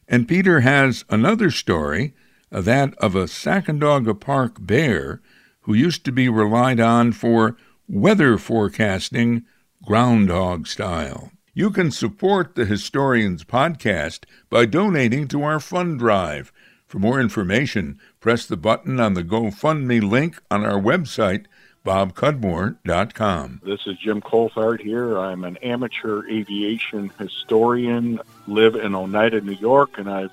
And 0.08 0.28
Peter 0.28 0.60
has 0.60 1.04
another 1.10 1.49
story, 1.49 2.13
Uh, 2.56 2.62
that 2.62 2.96
of 3.00 3.15
a 3.15 3.26
Sacandaga 3.26 4.18
Park 4.18 4.65
bear 4.65 5.22
who 5.63 5.74
used 5.74 6.06
to 6.06 6.12
be 6.13 6.30
relied 6.30 6.80
on 6.80 7.12
for 7.12 7.58
weather 7.86 8.38
forecasting, 8.38 9.44
groundhog 9.84 10.65
style. 10.65 11.32
You 11.54 11.70
can 11.70 11.91
support 11.91 12.56
the 12.56 12.63
Historians 12.63 13.44
Podcast 13.44 14.24
by 14.50 14.65
donating 14.65 15.28
to 15.30 15.44
our 15.44 15.60
fund 15.60 16.00
drive. 16.00 16.54
For 16.88 16.98
more 16.98 17.20
information, 17.20 18.00
press 18.22 18.46
the 18.46 18.56
button 18.56 19.02
on 19.02 19.15
the 19.15 19.24
GoFundMe 19.24 20.02
link 20.02 20.41
on 20.50 20.63
our 20.63 20.80
website, 20.80 21.48
bobcudmore.com. 21.86 23.62
This 23.65 23.86
is 23.86 23.98
Jim 23.98 24.22
Colthart 24.22 24.80
here. 24.80 25.18
I'm 25.18 25.44
an 25.44 25.58
amateur 25.58 26.26
aviation 26.30 27.12
historian, 27.20 28.22
live 28.48 28.76
in 28.76 28.96
Oneida, 28.96 29.41
New 29.41 29.58
York, 29.58 29.98
and 29.98 30.10
I've 30.10 30.32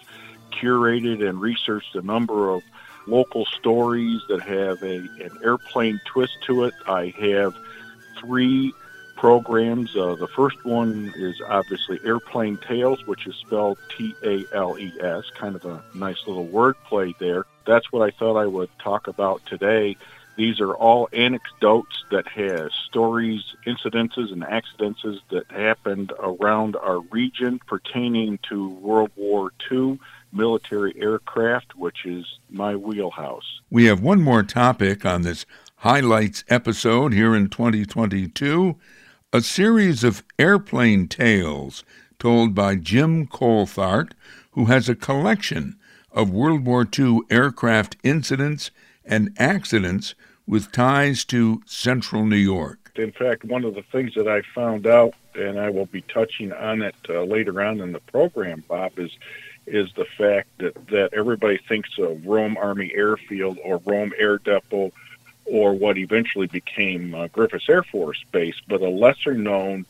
curated 0.52 1.26
and 1.26 1.40
researched 1.40 1.94
a 1.94 2.02
number 2.02 2.50
of 2.50 2.62
local 3.06 3.44
stories 3.46 4.20
that 4.28 4.40
have 4.42 4.82
a, 4.82 4.96
an 4.96 5.30
airplane 5.42 6.00
twist 6.04 6.38
to 6.46 6.64
it. 6.64 6.74
I 6.86 7.12
have 7.18 7.54
three 8.18 8.72
programs. 9.16 9.96
Uh, 9.96 10.16
the 10.16 10.26
first 10.26 10.64
one 10.64 11.12
is 11.16 11.40
obviously 11.48 12.00
Airplane 12.04 12.58
Tales, 12.58 13.06
which 13.06 13.26
is 13.26 13.34
spelled 13.36 13.78
T 13.96 14.14
A 14.24 14.44
L 14.52 14.78
E 14.78 14.92
S, 15.00 15.24
kind 15.36 15.54
of 15.54 15.64
a 15.64 15.82
nice 15.94 16.26
little 16.26 16.46
wordplay 16.46 17.16
there. 17.18 17.46
That's 17.66 17.90
what 17.92 18.02
I 18.02 18.10
thought 18.10 18.36
I 18.36 18.46
would 18.46 18.70
talk 18.78 19.08
about 19.08 19.44
today. 19.46 19.96
These 20.36 20.60
are 20.60 20.74
all 20.74 21.08
anecdotes 21.12 22.04
that 22.10 22.26
have 22.28 22.72
stories, 22.88 23.42
incidences, 23.66 24.32
and 24.32 24.42
accidents 24.42 25.04
that 25.30 25.50
happened 25.50 26.12
around 26.18 26.74
our 26.74 27.00
region 27.00 27.60
pertaining 27.66 28.38
to 28.48 28.70
World 28.70 29.10
War 29.14 29.52
II 29.70 30.00
military 30.32 30.94
aircraft, 30.96 31.76
which 31.76 32.04
is 32.04 32.24
my 32.50 32.74
wheelhouse. 32.74 33.60
We 33.70 33.84
have 33.86 34.00
one 34.00 34.20
more 34.20 34.42
topic 34.42 35.04
on 35.04 35.22
this 35.22 35.46
highlights 35.76 36.44
episode 36.48 37.12
here 37.12 37.34
in 37.34 37.48
2022 37.48 38.76
a 39.34 39.40
series 39.40 40.04
of 40.04 40.22
airplane 40.38 41.08
tales 41.08 41.84
told 42.18 42.54
by 42.54 42.76
Jim 42.76 43.26
Colthart, 43.26 44.12
who 44.50 44.66
has 44.66 44.88
a 44.88 44.94
collection 44.94 45.78
of 46.12 46.30
World 46.30 46.66
War 46.66 46.86
II 46.86 47.20
aircraft 47.30 47.96
incidents 48.02 48.70
and 49.04 49.34
accidents 49.38 50.14
with 50.46 50.70
ties 50.70 51.24
to 51.24 51.62
central 51.64 52.26
New 52.26 52.36
York. 52.36 52.92
In 52.96 53.10
fact, 53.10 53.44
one 53.44 53.64
of 53.64 53.74
the 53.74 53.84
things 53.90 54.12
that 54.16 54.28
I 54.28 54.42
found 54.54 54.86
out, 54.86 55.14
and 55.34 55.58
I 55.58 55.70
will 55.70 55.86
be 55.86 56.02
touching 56.02 56.52
on 56.52 56.82
it 56.82 56.94
uh, 57.08 57.22
later 57.22 57.62
on 57.62 57.80
in 57.80 57.92
the 57.92 58.00
program, 58.00 58.62
Bob, 58.68 58.98
is 58.98 59.10
is 59.66 59.92
the 59.94 60.04
fact 60.04 60.48
that, 60.58 60.86
that 60.88 61.10
everybody 61.14 61.58
thinks 61.58 61.98
of 61.98 62.26
Rome 62.26 62.56
Army 62.56 62.92
Airfield 62.94 63.58
or 63.62 63.80
Rome 63.84 64.12
Air 64.18 64.38
Depot 64.38 64.92
or 65.44 65.72
what 65.72 65.98
eventually 65.98 66.46
became 66.46 67.14
uh, 67.14 67.28
Griffiss 67.28 67.68
Air 67.68 67.82
Force 67.82 68.22
Base, 68.32 68.60
but 68.68 68.80
a 68.80 68.88
lesser 68.88 69.34
known 69.34 69.84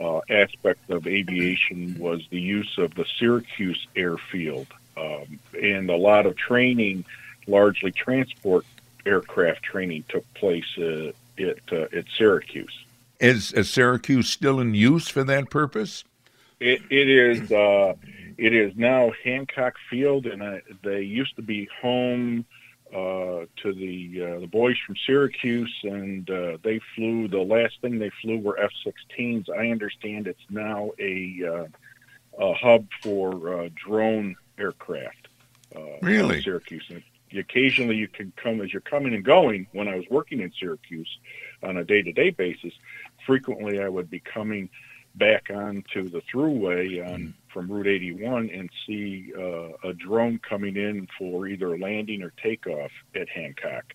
uh, 0.00 0.20
aspect 0.30 0.90
of 0.90 1.06
aviation 1.06 1.98
was 1.98 2.26
the 2.30 2.40
use 2.40 2.78
of 2.78 2.94
the 2.94 3.04
Syracuse 3.18 3.86
Airfield. 3.96 4.66
Um, 4.96 5.38
and 5.60 5.88
a 5.90 5.96
lot 5.96 6.26
of 6.26 6.36
training, 6.36 7.04
largely 7.46 7.92
transport 7.92 8.64
aircraft 9.06 9.62
training, 9.62 10.04
took 10.08 10.32
place 10.34 10.66
uh, 10.78 11.12
at, 11.38 11.72
uh, 11.72 11.86
at 11.96 12.04
Syracuse. 12.16 12.84
Is, 13.20 13.52
is 13.52 13.70
Syracuse 13.70 14.28
still 14.28 14.60
in 14.60 14.74
use 14.74 15.08
for 15.08 15.24
that 15.24 15.50
purpose? 15.50 16.04
It, 16.60 16.82
it 16.90 17.08
is. 17.08 17.50
It 18.38 18.54
is 18.54 18.72
now 18.76 19.10
Hancock 19.24 19.74
Field, 19.90 20.26
and 20.26 20.40
uh, 20.40 20.58
they 20.84 21.02
used 21.02 21.34
to 21.36 21.42
be 21.42 21.68
home 21.82 22.46
uh, 22.94 23.46
to 23.62 23.72
the 23.74 24.22
uh, 24.22 24.40
the 24.40 24.46
boys 24.46 24.76
from 24.86 24.94
Syracuse, 25.04 25.74
and 25.82 26.30
uh, 26.30 26.56
they 26.62 26.80
flew. 26.94 27.26
The 27.26 27.40
last 27.40 27.80
thing 27.82 27.98
they 27.98 28.12
flew 28.22 28.38
were 28.38 28.58
F-16s. 28.60 29.50
I 29.50 29.70
understand 29.70 30.28
it's 30.28 30.38
now 30.48 30.92
a, 31.00 31.42
uh, 32.40 32.44
a 32.44 32.54
hub 32.54 32.86
for 33.02 33.62
uh, 33.64 33.68
drone 33.74 34.36
aircraft. 34.56 35.28
Uh, 35.74 35.98
really, 36.00 36.40
Syracuse. 36.40 36.86
And 36.90 37.02
occasionally, 37.36 37.96
you 37.96 38.08
can 38.08 38.32
come 38.36 38.60
as 38.60 38.72
you're 38.72 38.80
coming 38.80 39.14
and 39.14 39.24
going. 39.24 39.66
When 39.72 39.88
I 39.88 39.96
was 39.96 40.04
working 40.10 40.40
in 40.40 40.52
Syracuse 40.58 41.10
on 41.62 41.76
a 41.76 41.84
day-to-day 41.84 42.30
basis, 42.30 42.72
frequently 43.26 43.82
I 43.82 43.88
would 43.88 44.08
be 44.08 44.20
coming 44.20 44.70
back 45.18 45.50
onto 45.50 46.08
the 46.08 46.22
throughway 46.32 47.06
on 47.06 47.20
mm. 47.20 47.34
from 47.52 47.70
Route 47.70 47.86
81 47.86 48.50
and 48.50 48.70
see 48.86 49.32
uh, 49.36 49.88
a 49.88 49.92
drone 49.92 50.38
coming 50.48 50.76
in 50.76 51.08
for 51.18 51.46
either 51.46 51.78
landing 51.78 52.22
or 52.22 52.32
takeoff 52.42 52.90
at 53.14 53.28
Hancock. 53.28 53.94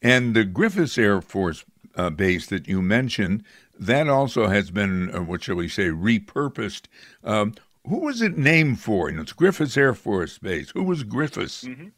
And 0.00 0.34
the 0.34 0.44
Griffiss 0.44 0.96
Air 0.96 1.20
Force 1.20 1.64
uh, 1.96 2.10
base 2.10 2.46
that 2.46 2.68
you 2.68 2.80
mentioned, 2.80 3.44
that 3.78 4.08
also 4.08 4.48
has 4.48 4.70
been, 4.70 5.14
uh, 5.14 5.22
what 5.22 5.42
shall 5.42 5.56
we 5.56 5.68
say, 5.68 5.88
repurposed. 5.88 6.86
Um, 7.24 7.54
who 7.86 7.98
was 7.98 8.22
it 8.22 8.36
named 8.36 8.80
for? 8.80 9.08
And 9.08 9.18
it's 9.18 9.32
Griffiss 9.32 9.76
Air 9.76 9.94
Force 9.94 10.38
Base. 10.38 10.70
Who 10.70 10.84
was 10.84 11.04
Griffiss? 11.04 11.64
Mm-hmm. 11.64 11.88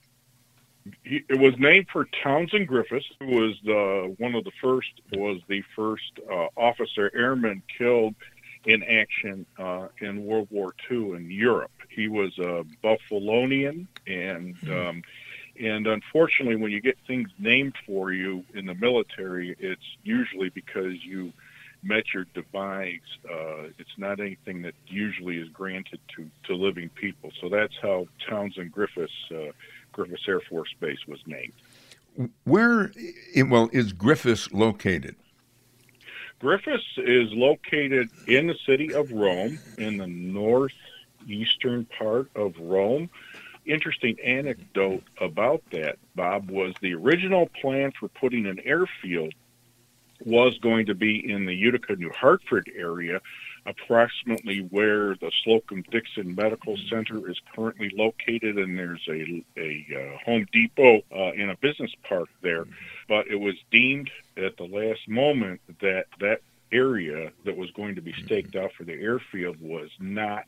He, 1.05 1.23
it 1.29 1.39
was 1.39 1.55
named 1.59 1.87
for 1.93 2.09
Townsend 2.23 2.69
Griffiss, 2.69 3.05
who 3.19 3.27
was 3.27 3.55
the 3.65 4.15
one 4.19 4.35
of 4.35 4.45
the 4.45 4.53
first 4.63 4.89
was 5.13 5.41
the 5.47 5.63
first 5.77 6.11
uh, 6.31 6.47
officer 6.57 7.11
airman 7.15 7.63
killed 7.77 8.15
in 8.65 8.83
action 8.83 9.47
uh, 9.59 9.89
in 10.01 10.25
World 10.25 10.49
War 10.51 10.75
II 10.91 11.13
in 11.13 11.31
Europe. 11.31 11.73
He 11.89 12.09
was 12.09 12.39
a 12.39 12.65
Buffalonian, 12.85 13.87
and 14.07 14.57
hmm. 14.59 14.73
um, 14.73 15.03
and 15.59 15.87
unfortunately, 15.87 16.57
when 16.57 16.71
you 16.71 16.81
get 16.81 16.97
things 17.07 17.29
named 17.39 17.75
for 17.87 18.13
you 18.13 18.45
in 18.55 18.65
the 18.65 18.75
military, 18.75 19.55
it's 19.59 19.85
usually 20.03 20.49
because 20.49 21.05
you 21.05 21.33
met 21.83 22.05
your 22.15 22.27
demise. 22.35 23.01
Uh, 23.25 23.69
it's 23.79 23.99
not 23.99 24.21
anything 24.21 24.63
that 24.63 24.75
usually 24.87 25.37
is 25.37 25.49
granted 25.51 26.01
to, 26.17 26.31
to 26.45 26.55
living 26.55 26.89
people. 26.91 27.31
So 27.41 27.49
that's 27.49 27.75
how 27.81 28.07
Townsend 28.29 28.73
Griffiss, 28.73 29.11
uh, 29.31 29.53
Griffiss 29.95 30.29
Air 30.29 30.41
Force 30.41 30.75
Base 30.81 31.07
was 31.07 31.21
named. 31.27 31.53
Where, 32.45 32.91
well, 33.47 33.69
is 33.73 33.93
Griffiss 33.93 34.53
located? 34.53 35.17
Griffiss 36.41 36.83
is 36.97 37.33
located 37.33 38.09
in 38.27 38.47
the 38.47 38.57
city 38.67 38.95
of 38.95 39.13
Rome, 39.13 39.59
in 39.77 39.99
the 39.99 40.07
northeastern 40.07 41.85
part 41.85 42.31
of 42.35 42.59
Rome. 42.59 43.11
Interesting 43.67 44.19
anecdote 44.25 45.05
about 45.21 45.63
that, 45.71 45.99
Bob, 46.15 46.51
was 46.51 46.75
the 46.81 46.95
original 46.95 47.51
plan 47.61 47.93
for 47.93 48.09
putting 48.09 48.47
an 48.47 48.59
airfield 48.65 49.35
was 50.25 50.59
going 50.59 50.87
to 50.87 50.95
be 50.95 51.31
in 51.31 51.47
the 51.47 51.55
Utica, 51.55 51.97
New 51.97 52.11
Hartford 52.11 52.71
area, 52.75 53.21
approximately 53.67 54.61
where 54.71 55.15
the 55.17 55.31
Slocum 55.45 55.83
Dickson 55.91 56.35
Medical 56.35 56.77
Center 56.89 57.31
is 57.31 57.39
currently 57.55 57.91
located, 57.95 58.57
and 58.59 58.79
there's 58.79 59.07
a, 59.09 59.45
a 59.57 59.87
uh, 59.97 60.19
Home 60.25 60.47
Depot 60.53 61.03
uh, 61.15 61.33
in 61.33 61.51
a 61.51 61.57
business 61.57 61.93
park 62.09 62.29
there. 62.43 62.65
But 63.09 63.27
it 63.29 63.37
was 63.37 63.55
deemed 63.71 64.11
at 64.37 64.57
the 64.57 64.65
last 64.65 65.09
moment 65.09 65.61
that 65.81 66.07
that 66.21 66.41
area 66.73 67.33
that 67.45 67.57
was 67.57 67.71
going 67.73 67.97
to 67.97 68.01
be 68.01 68.15
staked 68.25 68.57
out 68.57 68.73
for 68.73 68.85
the 68.85 68.93
airfield 68.93 69.61
was 69.61 69.91
not 69.99 70.47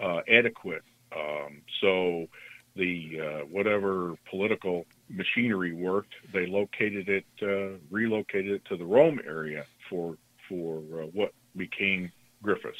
uh, 0.00 0.20
adequate. 0.28 0.82
Um, 1.14 1.62
so 1.80 2.26
the 2.74 3.20
uh, 3.20 3.46
whatever 3.46 4.16
political 4.28 4.86
machinery 5.08 5.72
worked, 5.72 6.14
they 6.32 6.46
located 6.46 7.08
it, 7.08 7.24
uh, 7.42 7.78
relocated 7.90 8.52
it 8.52 8.64
to 8.66 8.76
the 8.76 8.84
Rome 8.84 9.20
area 9.26 9.64
for 9.88 10.16
for 10.48 10.78
uh, 10.78 11.06
what 11.12 11.32
became 11.56 12.12
Griffiss. 12.46 12.74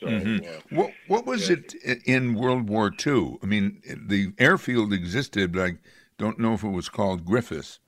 So, 0.00 0.06
mm-hmm. 0.06 0.46
uh, 0.46 0.60
what 0.70 0.92
what 1.08 1.26
was 1.26 1.50
yeah. 1.50 1.56
it 1.82 2.02
in 2.04 2.34
World 2.34 2.68
War 2.68 2.92
II? 3.04 3.38
I 3.42 3.46
mean, 3.46 3.82
the 3.84 4.32
airfield 4.38 4.92
existed, 4.92 5.52
but 5.52 5.62
I 5.62 5.72
don't 6.18 6.38
know 6.38 6.54
if 6.54 6.62
it 6.62 6.68
was 6.68 6.88
called 6.88 7.24
Griffiss. 7.24 7.78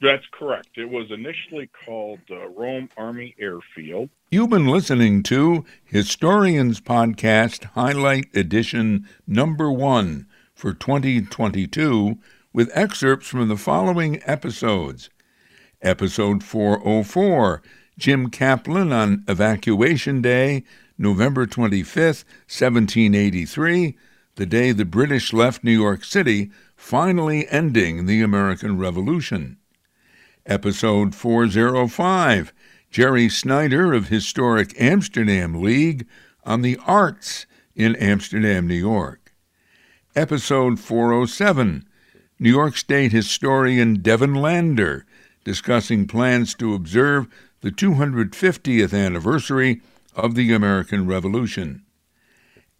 That's 0.00 0.24
correct. 0.32 0.68
It 0.76 0.90
was 0.90 1.10
initially 1.10 1.70
called 1.84 2.20
uh, 2.30 2.48
Rome 2.48 2.90
Army 2.98 3.34
Airfield. 3.38 4.10
You've 4.30 4.50
been 4.50 4.66
listening 4.66 5.22
to 5.24 5.64
Historians 5.84 6.80
Podcast 6.80 7.64
Highlight 7.64 8.26
Edition 8.34 9.08
Number 9.26 9.72
One 9.72 10.26
for 10.54 10.74
2022 10.74 12.18
with 12.52 12.70
excerpts 12.74 13.28
from 13.28 13.48
the 13.48 13.56
following 13.56 14.20
episodes. 14.26 15.08
Episode 15.80 16.42
404 16.42 17.62
Jim 17.98 18.28
Kaplan 18.28 18.92
on 18.92 19.24
Evacuation 19.26 20.20
Day, 20.20 20.64
November 20.98 21.46
25, 21.46 21.96
1783, 21.96 23.96
the 24.34 24.44
day 24.44 24.72
the 24.72 24.84
British 24.84 25.32
left 25.32 25.64
New 25.64 25.72
York 25.72 26.04
City, 26.04 26.50
finally 26.74 27.48
ending 27.48 28.04
the 28.04 28.20
American 28.20 28.78
Revolution. 28.78 29.56
Episode 30.44 31.14
405 31.14 32.52
Jerry 32.90 33.30
Snyder 33.30 33.94
of 33.94 34.08
Historic 34.08 34.78
Amsterdam 34.78 35.62
League 35.62 36.06
on 36.44 36.60
the 36.60 36.78
arts 36.86 37.46
in 37.74 37.96
Amsterdam, 37.96 38.66
New 38.66 38.74
York. 38.74 39.32
Episode 40.14 40.78
407 40.78 41.86
New 42.38 42.50
York 42.50 42.76
State 42.76 43.12
historian 43.12 44.02
Devin 44.02 44.34
Lander 44.34 45.06
discussing 45.46 46.06
plans 46.06 46.54
to 46.54 46.74
observe 46.74 47.28
the 47.60 47.70
250th 47.70 48.92
anniversary 48.92 49.80
of 50.14 50.34
the 50.34 50.52
American 50.52 51.06
Revolution. 51.06 51.84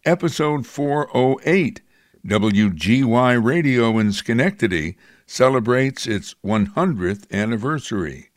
Episode 0.05 0.65
408, 0.65 1.81
WGY 2.25 3.43
Radio 3.43 3.97
in 3.99 4.11
Schenectady 4.11 4.95
celebrates 5.25 6.07
its 6.07 6.35
100th 6.45 7.29
anniversary. 7.31 8.29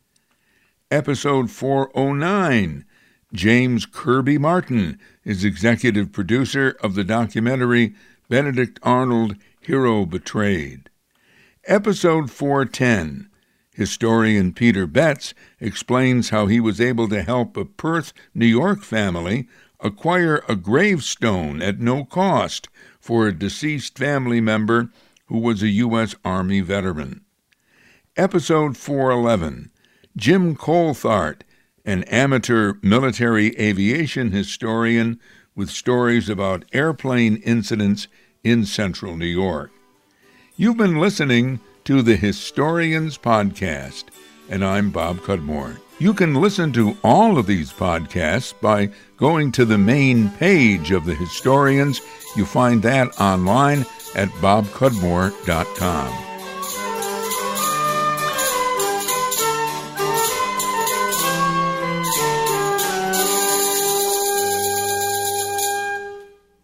Episode 0.90 1.50
409, 1.50 2.84
James 3.32 3.86
Kirby 3.86 4.38
Martin 4.38 4.98
is 5.24 5.44
executive 5.44 6.10
producer 6.10 6.76
of 6.82 6.94
the 6.94 7.04
documentary 7.04 7.94
Benedict 8.28 8.80
Arnold 8.82 9.36
Hero 9.60 10.04
Betrayed. 10.04 10.90
Episode 11.66 12.30
410 12.30 13.29
Historian 13.80 14.52
Peter 14.52 14.86
Betts 14.86 15.32
explains 15.58 16.28
how 16.28 16.48
he 16.48 16.60
was 16.60 16.82
able 16.82 17.08
to 17.08 17.22
help 17.22 17.56
a 17.56 17.64
Perth, 17.64 18.12
New 18.34 18.44
York 18.44 18.82
family 18.82 19.48
acquire 19.80 20.44
a 20.46 20.54
gravestone 20.54 21.62
at 21.62 21.80
no 21.80 22.04
cost 22.04 22.68
for 23.00 23.26
a 23.26 23.32
deceased 23.32 23.96
family 23.96 24.38
member 24.38 24.90
who 25.28 25.38
was 25.38 25.62
a 25.62 25.68
U.S. 25.68 26.14
Army 26.26 26.60
veteran. 26.60 27.22
Episode 28.18 28.76
411 28.76 29.70
Jim 30.14 30.54
Colthart, 30.54 31.40
an 31.82 32.04
amateur 32.04 32.74
military 32.82 33.58
aviation 33.58 34.30
historian 34.30 35.18
with 35.56 35.70
stories 35.70 36.28
about 36.28 36.66
airplane 36.74 37.36
incidents 37.36 38.08
in 38.44 38.66
central 38.66 39.16
New 39.16 39.24
York. 39.24 39.70
You've 40.54 40.76
been 40.76 41.00
listening 41.00 41.60
to 41.90 42.02
the 42.02 42.14
Historians 42.14 43.18
Podcast, 43.18 44.04
and 44.48 44.64
I'm 44.64 44.92
Bob 44.92 45.18
Cudmore. 45.22 45.80
You 45.98 46.14
can 46.14 46.34
listen 46.34 46.72
to 46.74 46.96
all 47.02 47.36
of 47.36 47.48
these 47.48 47.72
podcasts 47.72 48.54
by 48.60 48.90
going 49.16 49.50
to 49.50 49.64
the 49.64 49.76
main 49.76 50.30
page 50.30 50.92
of 50.92 51.04
the 51.04 51.16
Historians. 51.16 52.00
You 52.36 52.44
find 52.46 52.80
that 52.84 53.20
online 53.20 53.80
at 54.14 54.28
bobcudmore.com. 54.38 56.29